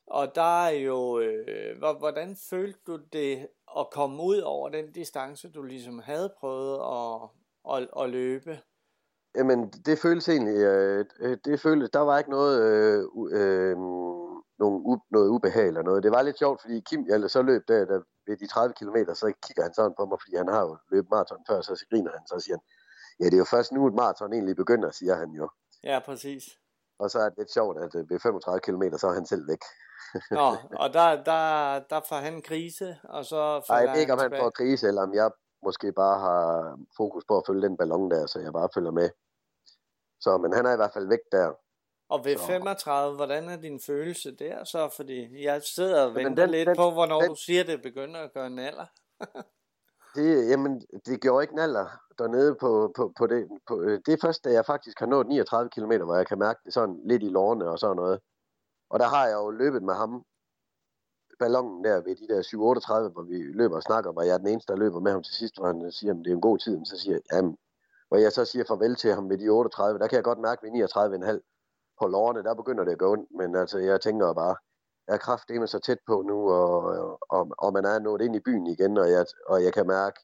Og 0.07 0.35
der 0.35 0.65
er 0.65 0.69
jo, 0.69 1.19
øh, 1.19 1.77
hvor- 1.77 1.97
hvordan 1.99 2.35
følte 2.49 2.79
du 2.87 2.99
det 3.13 3.47
at 3.77 3.89
komme 3.91 4.23
ud 4.23 4.37
over 4.39 4.69
den 4.69 4.91
distance, 4.91 5.49
du 5.51 5.61
ligesom 5.63 5.99
havde 5.99 6.33
prøvet 6.39 6.75
at, 6.79 7.29
at, 7.75 7.89
at 8.03 8.09
løbe? 8.09 8.59
Jamen, 9.35 9.69
det 9.69 9.99
føles 9.99 10.29
egentlig, 10.29 10.57
øh, 10.57 11.05
øh, 11.19 11.37
det 11.45 11.59
føles, 11.59 11.89
der 11.89 11.99
var 11.99 12.17
ikke 12.17 12.29
noget, 12.29 12.55
øh, 12.63 13.03
øh, 13.31 13.77
nogen 14.59 14.81
u, 14.85 14.99
noget 15.11 15.29
ubehag 15.29 15.67
eller 15.67 15.81
noget. 15.81 16.03
Det 16.03 16.11
var 16.11 16.21
lidt 16.21 16.37
sjovt, 16.37 16.61
fordi 16.61 16.79
Kim, 16.79 17.05
jeg 17.09 17.29
så 17.29 17.41
løb 17.41 17.61
der, 17.67 17.85
der 17.85 17.99
ved 18.27 18.37
de 18.37 18.47
30 18.47 18.73
km, 18.79 18.97
så 19.13 19.33
kigger 19.45 19.63
han 19.63 19.73
sådan 19.73 19.93
på 19.97 20.05
mig, 20.05 20.17
fordi 20.21 20.35
han 20.35 20.47
har 20.47 20.61
jo 20.61 20.77
løbet 20.91 21.09
maraton 21.09 21.43
før, 21.49 21.61
så 21.61 21.85
griner 21.89 22.11
han, 22.11 22.27
så 22.27 22.39
siger 22.39 22.55
han, 22.57 22.63
ja, 23.19 23.25
det 23.25 23.33
er 23.33 23.43
jo 23.45 23.51
først 23.55 23.71
nu, 23.71 23.87
et 23.87 23.93
maraton 23.93 24.33
egentlig 24.33 24.55
begynder, 24.55 24.91
siger 24.91 25.15
han 25.15 25.29
jo. 25.31 25.49
Ja, 25.83 25.99
præcis. 26.05 26.43
Og 26.99 27.11
så 27.11 27.19
er 27.19 27.29
det 27.29 27.37
lidt 27.37 27.51
sjovt, 27.53 27.77
at 27.77 27.95
øh, 27.95 28.09
ved 28.09 28.19
35 28.19 28.59
km, 28.59 28.83
så 28.97 29.07
er 29.07 29.13
han 29.13 29.25
selv 29.25 29.47
væk. 29.47 29.63
Nå, 30.39 30.47
og 30.83 30.93
der, 30.93 31.23
der, 31.23 31.43
der 31.89 32.01
får 32.09 32.15
han 32.15 32.41
krise, 32.41 32.97
og 33.03 33.25
så 33.25 33.41
Ej, 33.41 33.61
falder 33.67 33.83
jeg 33.83 33.93
ved 33.93 34.01
ikke, 34.01 34.13
om 34.13 34.19
han 34.19 34.25
tilbage. 34.25 34.43
får 34.43 34.49
krise, 34.49 34.87
eller 34.87 35.01
om 35.01 35.13
jeg 35.13 35.31
måske 35.65 35.91
bare 35.91 36.19
har 36.19 36.43
fokus 36.97 37.23
på 37.27 37.37
at 37.37 37.43
følge 37.47 37.61
den 37.67 37.77
ballon 37.77 38.11
der, 38.11 38.25
så 38.25 38.39
jeg 38.39 38.53
bare 38.53 38.69
følger 38.73 38.91
med. 38.91 39.09
Så, 40.19 40.37
men 40.37 40.53
han 40.53 40.65
er 40.65 40.73
i 40.73 40.75
hvert 40.81 40.93
fald 40.93 41.07
væk 41.07 41.23
der. 41.31 41.47
Og 42.09 42.25
ved 42.25 42.37
Så- 42.37 42.45
35, 42.47 43.15
hvordan 43.15 43.49
er 43.49 43.57
din 43.57 43.79
følelse 43.79 44.35
der 44.35 44.63
så? 44.63 44.89
Fordi 44.95 45.43
jeg 45.45 45.61
sidder 45.63 46.05
og 46.05 46.15
venter 46.15 46.43
den- 46.43 46.49
lidt 46.51 46.67
den- 46.67 46.75
på, 46.75 46.91
hvornår 46.91 47.21
den- 47.21 47.29
du 47.29 47.35
siger, 47.35 47.63
det 47.63 47.81
begynder 47.81 48.19
at 48.19 48.33
gøre 48.33 48.47
en 48.47 48.59
alder. 48.59 48.85
Det, 50.15 50.49
jamen, 50.49 50.81
det 51.05 51.21
gjorde 51.21 51.43
ikke 51.43 51.55
naller 51.55 51.87
dernede 52.17 52.55
på, 52.55 52.91
på, 52.95 53.13
på 53.17 53.27
det. 53.27 53.47
På, 53.67 53.81
øh, 53.81 53.99
det 54.05 54.13
er 54.13 54.17
først, 54.21 54.43
da 54.43 54.49
jeg 54.51 54.65
faktisk 54.65 54.99
har 54.99 55.05
nået 55.05 55.27
39 55.27 55.69
km, 55.69 55.91
hvor 56.05 56.15
jeg 56.15 56.27
kan 56.27 56.39
mærke 56.39 56.59
det 56.65 56.73
sådan 56.73 56.99
lidt 57.05 57.23
i 57.23 57.29
lårene 57.29 57.69
og 57.69 57.79
sådan 57.79 57.95
noget. 57.95 58.19
Og 58.89 58.99
der 58.99 59.05
har 59.05 59.27
jeg 59.27 59.35
jo 59.35 59.49
løbet 59.49 59.83
med 59.83 59.93
ham, 59.93 60.23
ballonen 61.39 61.83
der 61.83 62.01
ved 62.01 62.15
de 62.15 62.27
der 62.27 62.41
7-38, 62.43 63.11
hvor 63.13 63.21
vi 63.23 63.37
løber 63.37 63.75
og 63.75 63.83
snakker, 63.83 64.11
hvor 64.11 64.21
jeg 64.21 64.33
er 64.33 64.37
den 64.37 64.47
eneste, 64.47 64.73
der 64.73 64.79
løber 64.79 64.99
med 64.99 65.11
ham 65.11 65.23
til 65.23 65.33
sidst, 65.35 65.57
hvor 65.57 65.67
han 65.67 65.91
siger, 65.91 66.13
at 66.13 66.17
det 66.25 66.27
er 66.27 66.35
en 66.35 66.41
god 66.41 66.57
tid, 66.57 66.85
så 66.85 66.97
siger 66.99 67.13
jeg, 67.13 67.21
jamen, 67.33 67.57
hvor 68.07 68.17
jeg 68.17 68.31
så 68.31 68.45
siger 68.45 68.65
farvel 68.67 68.95
til 68.95 69.13
ham 69.13 69.29
ved 69.29 69.37
de 69.37 69.49
38, 69.49 69.99
der 69.99 70.07
kan 70.07 70.15
jeg 70.15 70.23
godt 70.23 70.39
mærke 70.39 70.63
ved 70.63 70.71
39,5 70.71 71.56
på 71.99 72.07
lårene, 72.07 72.43
der 72.43 72.53
begynder 72.53 72.83
det 72.83 72.91
at 72.91 72.97
gå 72.97 73.11
ondt, 73.11 73.29
men 73.39 73.55
altså, 73.55 73.77
jeg 73.77 74.01
tænker 74.01 74.33
bare, 74.33 74.55
jeg 75.07 75.13
er 75.13 75.17
kraftedeme 75.17 75.67
så 75.67 75.79
tæt 75.79 75.99
på 76.07 76.21
nu, 76.21 76.51
og, 76.51 76.73
og, 77.29 77.51
og 77.57 77.73
man 77.73 77.85
er 77.85 77.99
nået 77.99 78.21
ind 78.21 78.35
i 78.35 78.39
byen 78.39 78.67
igen, 78.67 78.97
og 78.97 79.11
jeg, 79.11 79.25
og 79.47 79.63
jeg 79.63 79.73
kan 79.73 79.87
mærke, 79.87 80.19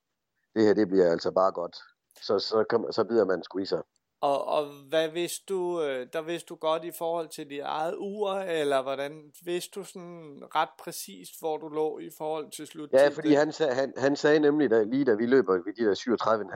det 0.56 0.64
her, 0.66 0.74
det 0.74 0.88
bliver 0.88 1.12
altså 1.12 1.32
bare 1.32 1.52
godt. 1.52 1.76
Så, 2.22 2.40
så, 2.40 2.64
kom, 2.70 2.92
så 2.92 3.04
bider 3.04 3.26
man 3.26 3.44
sgu 3.44 3.60
i 3.60 3.66
sig. 3.66 3.82
Og, 4.22 4.48
og 4.48 4.66
hvad 4.90 5.10
vidste 5.10 5.46
du, 5.50 5.82
øh, 5.82 6.08
der 6.14 6.22
vidste 6.22 6.48
du 6.48 6.56
godt 6.56 6.84
i 6.84 6.92
forhold 6.98 7.30
til 7.30 7.50
dit 7.50 7.62
eget 7.64 7.96
ur, 7.98 8.30
eller 8.34 8.82
hvordan 8.82 9.32
vidste 9.46 9.80
du 9.80 9.84
sådan 9.84 10.44
ret 10.56 10.74
præcist, 10.84 11.40
hvor 11.40 11.58
du 11.58 11.70
lå 11.70 12.00
i 12.00 12.10
forhold 12.18 12.52
til 12.52 12.68
sluttiden? 12.68 13.06
Ja, 13.06 13.10
fordi 13.10 13.34
han, 13.34 13.52
sag, 13.52 13.76
han, 13.76 13.94
han 13.98 14.16
sagde 14.16 14.40
nemlig, 14.40 14.70
da, 14.70 14.84
lige 14.84 15.06
da 15.06 15.14
vi 15.14 15.26
løber 15.26 15.54
ved 15.54 15.74
de 15.74 15.86
der 15.86 15.96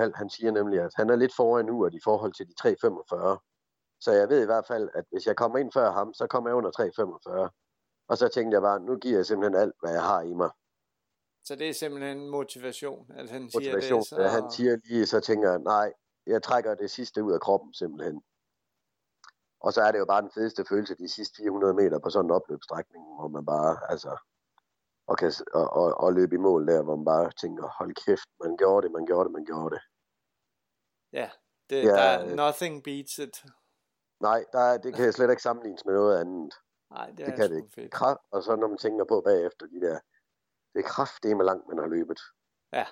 37,5, 0.10 0.12
han 0.16 0.30
siger 0.30 0.52
nemlig, 0.52 0.80
at 0.80 0.92
han 0.96 1.10
er 1.10 1.16
lidt 1.16 1.36
foran 1.36 1.66
nu 1.66 1.88
i 1.88 2.00
forhold 2.04 2.34
til 2.34 2.48
de 2.48 2.54
3,45. 2.62 3.57
Så 4.00 4.12
jeg 4.12 4.30
ved 4.30 4.42
i 4.42 4.46
hvert 4.46 4.68
fald, 4.68 4.90
at 4.94 5.06
hvis 5.12 5.26
jeg 5.26 5.36
kommer 5.36 5.58
ind 5.58 5.72
før 5.72 5.92
ham, 5.92 6.14
så 6.14 6.28
kommer 6.28 6.50
jeg 6.50 6.56
under 6.56 6.72
3,45. 7.50 7.50
Og 8.10 8.18
så 8.18 8.28
tænkte 8.28 8.56
jeg 8.56 8.62
bare, 8.62 8.80
nu 8.80 8.98
giver 8.98 9.16
jeg 9.18 9.26
simpelthen 9.26 9.62
alt, 9.62 9.76
hvad 9.82 9.92
jeg 9.92 10.04
har 10.04 10.22
i 10.22 10.34
mig. 10.34 10.50
Så 11.44 11.56
det 11.56 11.70
er 11.70 11.74
simpelthen 11.74 12.30
motivation, 12.30 13.12
at 13.12 13.30
han 13.30 13.52
siger 13.52 13.60
Motivation. 13.60 14.00
det. 14.00 14.08
Så... 14.08 14.28
Han 14.28 14.52
siger 14.52 14.78
lige, 14.86 15.06
så 15.06 15.20
tænker 15.20 15.50
jeg, 15.50 15.60
nej, 15.60 15.94
jeg 16.28 16.44
trækker 16.44 16.76
det 16.76 16.92
sidste 16.92 17.24
ud 17.24 17.34
af 17.34 17.42
kroppen 17.42 17.74
simpelthen. 17.74 18.22
Og 19.60 19.74
så 19.74 19.82
er 19.82 19.92
det 19.92 20.00
jo 20.00 20.06
bare 20.06 20.22
den 20.22 20.32
fedeste 20.34 20.66
følelse, 20.70 20.96
de 20.96 21.10
sidste 21.10 21.36
400 21.44 21.74
meter 21.74 22.00
på 22.00 22.10
sådan 22.10 22.26
en 22.26 22.32
opløbsstrækning, 22.32 23.04
hvor 23.16 23.28
man 23.28 23.46
bare, 23.46 23.92
altså, 23.92 24.18
og, 25.08 25.18
kan, 25.18 25.32
og, 25.54 25.70
og, 25.70 25.94
og 26.04 26.14
løbe 26.14 26.36
i 26.36 26.38
mål 26.38 26.68
der, 26.68 26.84
hvor 26.84 26.96
man 26.96 27.06
bare 27.06 27.32
tænker, 27.32 27.68
hold 27.78 27.96
kæft, 28.06 28.30
man 28.44 28.58
gjorde 28.58 28.88
det, 28.88 28.92
man 28.92 29.06
gjorde 29.06 29.28
det, 29.28 29.34
man 29.34 29.46
gjorde 29.46 29.76
det. 29.76 29.82
Ja, 31.14 31.30
det, 31.70 31.84
Ja, 31.84 31.90
der 31.90 32.02
er 32.02 32.26
øh. 32.26 32.36
nothing 32.36 32.84
beats 32.84 33.18
it. 33.20 33.44
Nej, 34.20 34.46
der 34.54 34.60
er, 34.60 34.78
det 34.78 34.96
kan 34.96 35.14
slet 35.14 35.30
ikke 35.30 35.42
sammenlignes 35.42 35.86
med 35.86 35.94
noget 35.94 36.20
andet. 36.20 36.54
Nej, 36.92 37.08
det, 37.08 37.18
Det 37.18 37.28
er 37.28 37.36
kan 37.36 37.50
det 37.50 37.58
ikke. 37.58 37.74
fedt. 37.76 37.92
Kraft, 37.92 38.20
og 38.32 38.44
så 38.44 38.56
når 38.56 38.68
man 38.68 38.78
tænker 38.78 39.06
på 39.06 39.22
bagefter 39.22 39.66
de 39.66 39.82
der, 39.82 40.00
det 40.74 40.80
er 40.80 40.88
kraftedeme 40.88 41.44
langt, 41.44 41.68
man 41.68 41.78
har 41.78 41.88
løbet. 41.88 42.20
Ja. 42.74 42.86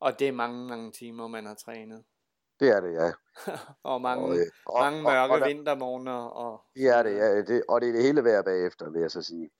Og 0.00 0.18
det 0.18 0.28
er 0.28 0.32
mange, 0.32 0.68
mange 0.68 0.92
timer, 0.92 1.28
man 1.28 1.46
har 1.46 1.54
trænet. 1.54 2.04
Det 2.60 2.68
er 2.68 2.80
det, 2.80 2.92
ja. 2.94 3.12
og 3.90 4.00
mange, 4.00 4.24
og, 4.24 4.38
øh, 4.38 4.46
og, 4.66 4.80
mange 4.80 5.02
mørke 5.02 5.34
og, 5.34 5.40
og, 5.40 5.48
vintermorgener. 5.48 6.22
Og, 6.24 6.64
Det 6.74 6.88
er 6.88 7.02
det, 7.02 7.16
ja. 7.16 7.42
Det, 7.42 7.62
og 7.68 7.80
det 7.80 7.88
er 7.88 7.92
det 7.92 8.02
hele 8.02 8.24
værd 8.24 8.44
bagefter, 8.44 8.90
vil 8.90 9.00
jeg 9.00 9.10
så 9.10 9.22
sige. 9.22 9.50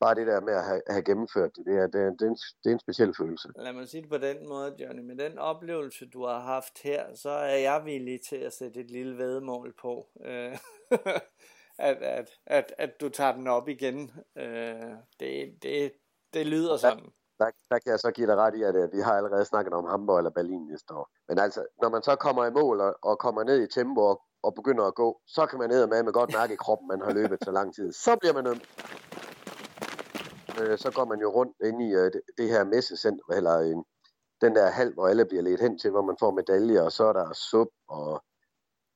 Bare 0.00 0.14
det 0.14 0.26
der 0.26 0.40
med 0.40 0.54
at 0.54 0.64
have, 0.64 0.82
have 0.88 1.02
gennemført 1.02 1.50
det, 1.56 1.66
det 1.66 1.76
er, 1.76 1.86
det, 1.86 2.00
er, 2.00 2.10
det, 2.10 2.22
er 2.22 2.26
en, 2.26 2.38
det 2.64 2.70
er 2.70 2.72
en 2.72 2.80
speciel 2.80 3.14
følelse. 3.18 3.48
Lad 3.56 3.72
mig 3.72 3.88
sige 3.88 4.02
det 4.02 4.10
på 4.10 4.18
den 4.18 4.48
måde, 4.48 4.74
Johnny. 4.80 5.02
Med 5.02 5.16
den 5.16 5.38
oplevelse, 5.38 6.06
du 6.06 6.24
har 6.24 6.40
haft 6.40 6.82
her, 6.82 7.14
så 7.14 7.30
er 7.30 7.56
jeg 7.56 7.82
villig 7.84 8.20
til 8.28 8.36
at 8.36 8.52
sætte 8.52 8.80
et 8.80 8.90
lille 8.90 9.18
vedmål 9.18 9.74
på. 9.80 10.06
Øh, 10.24 10.58
at, 11.78 11.96
at, 11.96 12.30
at, 12.46 12.74
at 12.78 13.00
du 13.00 13.08
tager 13.08 13.32
den 13.32 13.46
op 13.46 13.68
igen. 13.68 14.10
Øh, 14.36 14.92
det, 15.20 15.54
det, 15.62 15.92
det 16.34 16.46
lyder 16.46 16.76
sådan. 16.76 17.12
Der, 17.38 17.50
der 17.70 17.78
kan 17.78 17.90
jeg 17.90 18.00
så 18.00 18.10
give 18.10 18.26
dig 18.26 18.36
ret 18.36 18.54
i, 18.54 18.62
at 18.62 18.76
øh, 18.76 18.92
vi 18.92 19.00
har 19.00 19.12
allerede 19.12 19.44
snakket 19.44 19.72
om 19.72 19.84
Hamburg 19.84 20.18
eller 20.18 20.30
Berlin 20.30 20.66
næste 20.66 20.94
år. 20.94 21.10
Men 21.28 21.38
altså, 21.38 21.66
når 21.82 21.88
man 21.88 22.02
så 22.02 22.16
kommer 22.16 22.46
i 22.46 22.50
mål 22.50 22.80
og, 22.80 22.94
og 23.02 23.18
kommer 23.18 23.44
ned 23.44 23.62
i 23.62 23.66
tempo 23.66 24.00
og, 24.00 24.22
og 24.42 24.54
begynder 24.54 24.84
at 24.84 24.94
gå, 24.94 25.20
så 25.26 25.46
kan 25.46 25.58
man 25.58 25.68
ned 25.68 25.86
med 25.86 26.02
med 26.02 26.12
godt 26.12 26.32
mærke 26.32 26.52
i 26.52 26.56
kroppen, 26.56 26.88
man 26.88 27.00
har 27.00 27.12
løbet 27.12 27.38
så 27.44 27.50
lang 27.50 27.74
tid. 27.74 27.92
Så 27.92 28.16
bliver 28.20 28.34
man 28.34 28.46
øm. 28.46 28.60
Øh, 30.60 30.78
så 30.78 30.92
går 30.96 31.04
man 31.04 31.20
jo 31.20 31.28
rundt 31.28 31.56
ind 31.64 31.82
i 31.82 31.90
øh, 31.94 32.12
det, 32.12 32.22
det 32.38 32.48
her 32.48 32.64
messecenter, 32.64 33.24
eller 33.36 33.58
øh, 33.58 33.76
den 34.40 34.56
der 34.56 34.70
halv, 34.70 34.94
hvor 34.94 35.08
alle 35.08 35.24
bliver 35.24 35.42
ledt 35.42 35.60
hen 35.60 35.78
til, 35.78 35.90
hvor 35.90 36.02
man 36.02 36.16
får 36.20 36.30
medaljer, 36.30 36.82
og 36.82 36.92
så 36.92 37.04
er 37.04 37.12
der 37.12 37.32
sup 37.32 37.68
og, 37.88 38.24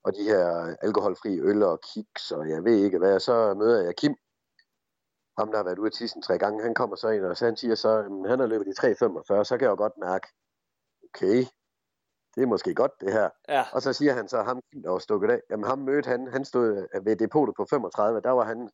og 0.05 0.15
de 0.15 0.25
her 0.25 0.77
alkoholfri 0.83 1.41
øl 1.41 1.63
og 1.63 1.81
kiks, 1.81 2.31
og 2.31 2.49
jeg 2.49 2.65
ved 2.65 2.77
ikke 2.85 2.99
hvad. 2.99 3.21
Så 3.21 3.55
møder 3.55 3.85
jeg 3.85 3.97
Kim, 3.97 4.15
ham 5.39 5.51
der 5.51 5.57
har 5.57 5.65
været 5.65 5.79
ude 5.79 5.87
af 5.87 5.93
tissen 5.93 6.23
tre 6.23 6.39
gange, 6.39 6.63
han 6.63 6.75
kommer 6.75 6.97
så 6.97 7.09
ind, 7.09 7.25
og 7.25 7.37
så 7.37 7.45
han 7.45 7.57
siger 7.57 7.75
så, 7.75 7.89
at 7.89 8.05
han 8.31 8.39
har 8.39 8.47
løbet 8.47 8.67
i 8.67 8.81
3.45, 8.81 9.45
så 9.45 9.57
kan 9.59 9.65
jeg 9.65 9.71
jo 9.71 9.77
godt 9.77 9.99
mærke, 9.99 10.27
okay, 11.09 11.45
det 12.35 12.43
er 12.43 12.47
måske 12.47 12.75
godt 12.75 13.01
det 13.01 13.13
her. 13.13 13.29
Ja. 13.49 13.65
Og 13.73 13.83
så 13.83 13.93
siger 13.93 14.13
han 14.13 14.29
så, 14.29 14.43
ham 14.43 14.61
der 14.85 14.91
var 14.91 14.99
stukket 14.99 15.31
af, 15.31 15.41
jamen 15.51 15.67
ham 15.67 15.79
mødte 15.79 16.09
han, 16.09 16.29
han 16.33 16.45
stod 16.45 17.01
ved 17.05 17.17
depotet 17.17 17.55
på 17.57 17.67
35, 17.71 18.21
der 18.21 18.31
var 18.31 18.45
han, 18.45 18.71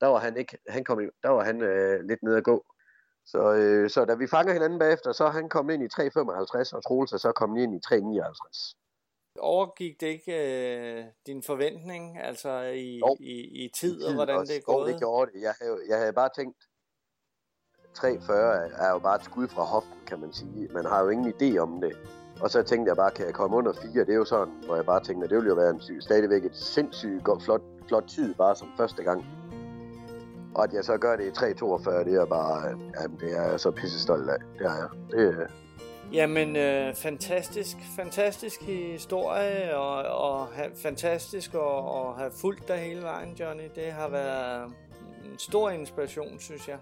der 0.00 0.06
var 0.06 0.18
han 0.18 0.36
ikke, 0.36 0.58
han 0.68 0.84
kom 0.84 1.00
i, 1.00 1.04
der 1.22 1.28
var 1.28 1.44
han 1.44 1.62
øh, 1.62 2.00
lidt 2.08 2.22
nede 2.22 2.36
at 2.36 2.44
gå. 2.44 2.64
Så, 3.26 3.54
øh, 3.54 3.90
så 3.90 4.04
da 4.04 4.14
vi 4.14 4.26
fanger 4.26 4.52
hinanden 4.52 4.78
bagefter, 4.78 5.12
så 5.12 5.24
er 5.24 5.30
han 5.30 5.48
kommet 5.48 5.74
ind 5.74 5.82
i 5.82 5.86
3.55, 5.86 6.76
og 6.76 6.84
Troels 6.84 7.12
er 7.12 7.16
så 7.16 7.32
kommet 7.32 7.62
ind 7.62 7.74
i 7.74 7.80
3.59. 7.86 8.74
Overgik 9.38 10.00
det 10.00 10.06
ikke 10.06 10.32
øh, 10.98 11.04
din 11.26 11.42
forventning, 11.42 12.18
altså 12.18 12.60
i, 12.62 12.98
Jo. 12.98 13.16
i, 13.20 13.64
i 13.64 13.70
tid, 13.80 14.04
og 14.04 14.14
hvordan 14.14 14.36
også. 14.38 14.52
det 14.52 14.58
er 14.58 14.62
Jo, 14.68 14.72
gået? 14.76 14.92
det 14.92 14.98
gjorde 15.00 15.32
det. 15.32 15.42
Jeg 15.42 15.54
havde, 15.60 15.78
jeg 15.88 15.98
havde 15.98 16.12
bare 16.12 16.28
tænkt, 16.36 16.56
340 17.94 18.70
er 18.86 18.90
jo 18.90 18.98
bare 18.98 19.16
et 19.16 19.24
skud 19.24 19.48
fra 19.48 19.62
hoften, 19.62 19.98
kan 20.06 20.20
man 20.20 20.32
sige. 20.32 20.68
Man 20.72 20.84
har 20.84 21.02
jo 21.02 21.08
ingen 21.08 21.34
idé 21.34 21.58
om 21.58 21.80
det. 21.80 21.92
Og 22.42 22.50
så 22.50 22.62
tænkte 22.62 22.88
jeg 22.88 22.96
bare, 22.96 23.10
kan 23.10 23.26
jeg 23.26 23.34
komme 23.34 23.56
under 23.56 23.72
4? 23.72 24.04
Det 24.04 24.12
er 24.12 24.16
jo 24.16 24.24
sådan, 24.24 24.54
hvor 24.66 24.76
jeg 24.76 24.86
bare 24.86 25.00
tænkte, 25.04 25.24
at 25.24 25.30
det 25.30 25.36
ville 25.36 25.48
jo 25.48 25.54
være 25.54 25.70
en 25.70 25.80
syg, 25.80 25.98
stadigvæk 26.02 26.44
et 26.44 26.56
sindssygt 26.56 27.24
godt, 27.24 27.42
flot, 27.42 27.62
flot 27.88 28.04
tid, 28.08 28.34
bare 28.34 28.56
som 28.56 28.68
første 28.76 29.02
gang. 29.02 29.24
Og 30.54 30.64
at 30.64 30.72
jeg 30.72 30.84
så 30.84 30.96
gør 30.98 31.16
det 31.16 31.24
i 31.24 31.28
3.42, 31.30 32.04
det 32.04 32.14
er 32.14 32.24
bare, 32.26 32.66
jamen, 33.00 33.18
det 33.20 33.38
er 33.38 33.50
jeg 33.50 33.60
så 33.60 33.70
pisse 33.70 34.00
stolt 34.00 34.30
af. 34.30 34.38
Det 34.58 34.66
er 34.66 34.74
jeg. 34.76 34.88
Det, 35.10 35.28
er- 35.40 35.46
Jamen, 36.12 36.56
øh, 36.56 36.94
fantastisk, 36.94 37.76
fantastisk 37.96 38.62
historie, 38.62 39.76
og, 39.76 39.94
og 40.30 40.46
ha, 40.46 40.62
fantastisk 40.82 41.54
at, 41.54 41.60
at 41.60 42.14
have 42.18 42.30
fulgt 42.40 42.68
dig 42.68 42.76
hele 42.76 43.02
vejen, 43.02 43.32
Johnny. 43.40 43.62
Det 43.74 43.92
har 43.92 44.08
været 44.08 44.64
en 45.24 45.38
stor 45.38 45.70
inspiration, 45.70 46.38
synes 46.40 46.68
jeg. 46.68 46.76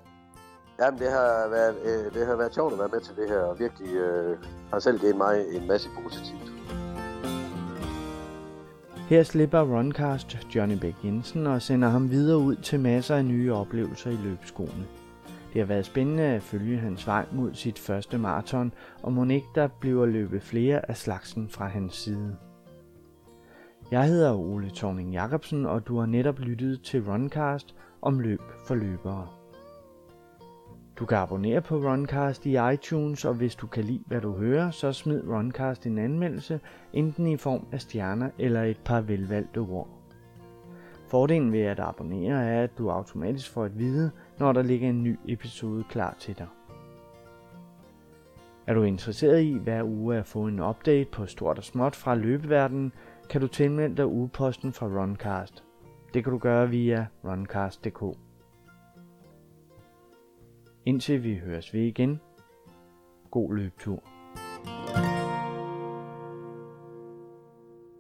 jamen, 0.81 1.01
det 1.01 1.11
har, 1.11 1.49
været, 1.49 1.77
øh, 1.85 2.15
det 2.15 2.27
har 2.27 2.37
været 2.37 2.55
sjovt 2.55 2.73
at 2.73 2.79
være 2.79 2.89
med 2.89 3.01
til 3.01 3.17
det 3.17 3.29
her, 3.29 3.39
og 3.41 3.59
virkelig 3.59 3.95
øh, 3.97 4.37
har 4.73 4.79
selv 4.79 4.99
givet 5.01 5.17
mig 5.17 5.45
en 5.53 5.67
masse 5.67 5.89
positivt. 6.03 6.53
Her 9.09 9.23
slipper 9.23 9.61
Runcast 9.61 10.39
Johnny 10.55 10.79
Bæk 10.81 10.95
Jensen 11.05 11.47
og 11.47 11.63
sender 11.63 11.89
ham 11.89 12.11
videre 12.11 12.39
ud 12.39 12.57
til 12.57 12.81
masser 12.81 13.17
af 13.17 13.25
nye 13.25 13.53
oplevelser 13.53 14.11
i 14.11 14.17
løbskoene. 14.25 14.87
Det 15.53 15.61
har 15.61 15.67
været 15.67 15.87
spændende 15.87 16.23
at 16.23 16.43
følge 16.43 16.79
hans 16.79 17.07
vej 17.07 17.27
mod 17.33 17.55
sit 17.55 17.79
første 17.79 18.19
maraton, 18.19 18.73
og 19.03 19.13
må 19.13 19.25
ikke 19.25 19.47
der 19.55 19.69
bliver 19.81 20.07
løbet 20.07 20.43
flere 20.43 20.91
af 20.91 20.97
slagsen 20.97 21.49
fra 21.49 21.67
hans 21.67 21.95
side. 21.95 22.37
Jeg 23.91 24.05
hedder 24.05 24.35
Ole 24.35 24.71
Thorning 24.75 25.13
Jacobsen, 25.13 25.67
og 25.67 25.87
du 25.87 25.99
har 25.99 26.07
netop 26.07 26.39
lyttet 26.39 26.83
til 26.83 27.05
Runcast 27.05 27.75
om 28.03 28.21
løb 28.21 28.43
for 28.67 28.75
løbere. 28.75 29.38
Du 30.99 31.07
kan 31.07 31.19
abonnere 31.19 31.61
på 31.61 31.77
Runcast 31.77 32.47
i 32.47 32.57
iTunes, 32.73 33.25
og 33.25 33.35
hvis 33.35 33.55
du 33.55 33.67
kan 33.67 33.85
lide, 33.85 34.03
hvad 34.07 34.21
du 34.21 34.33
hører, 34.33 34.71
så 34.71 34.93
smid 34.93 35.29
Runcast 35.29 35.87
en 35.87 35.99
anmeldelse, 35.99 36.61
enten 36.93 37.27
i 37.27 37.37
form 37.37 37.67
af 37.73 37.81
stjerner 37.81 38.31
eller 38.39 38.63
et 38.63 38.81
par 38.85 39.01
velvalgte 39.01 39.59
ord. 39.59 39.89
Fordelen 41.09 41.53
ved 41.53 41.61
at 41.61 41.81
abonnere 41.81 42.45
er, 42.45 42.63
at 42.63 42.79
du 42.79 42.91
automatisk 42.91 43.51
får 43.51 43.65
at 43.65 43.79
vide, 43.79 44.11
når 44.39 44.53
der 44.53 44.63
ligger 44.63 44.89
en 44.89 45.03
ny 45.03 45.19
episode 45.29 45.85
klar 45.91 46.17
til 46.19 46.39
dig. 46.39 46.47
Er 48.67 48.75
du 48.75 48.83
interesseret 48.83 49.43
i 49.43 49.59
hver 49.59 49.85
uge 49.85 50.17
at 50.17 50.27
få 50.27 50.47
en 50.47 50.61
update 50.61 51.11
på 51.13 51.27
stort 51.27 51.59
og 51.59 51.65
småt 51.65 51.97
fra 51.97 52.15
løbeverdenen, 52.15 52.93
kan 53.31 53.41
du 53.41 53.47
tilmelde 53.47 53.97
dig 53.97 54.07
ugeposten 54.07 54.73
fra 54.73 54.87
Runcast. 54.87 55.65
Det 56.15 56.25
kan 56.25 56.33
du 56.33 56.39
gøre 56.39 56.71
via 56.71 57.07
runcast.dk. 57.25 58.28
Indtil 60.89 61.25
vi 61.25 61.35
høres 61.35 61.75
ved 61.75 61.81
igen. 61.81 62.21
God 63.31 63.55
løbetur. 63.55 64.03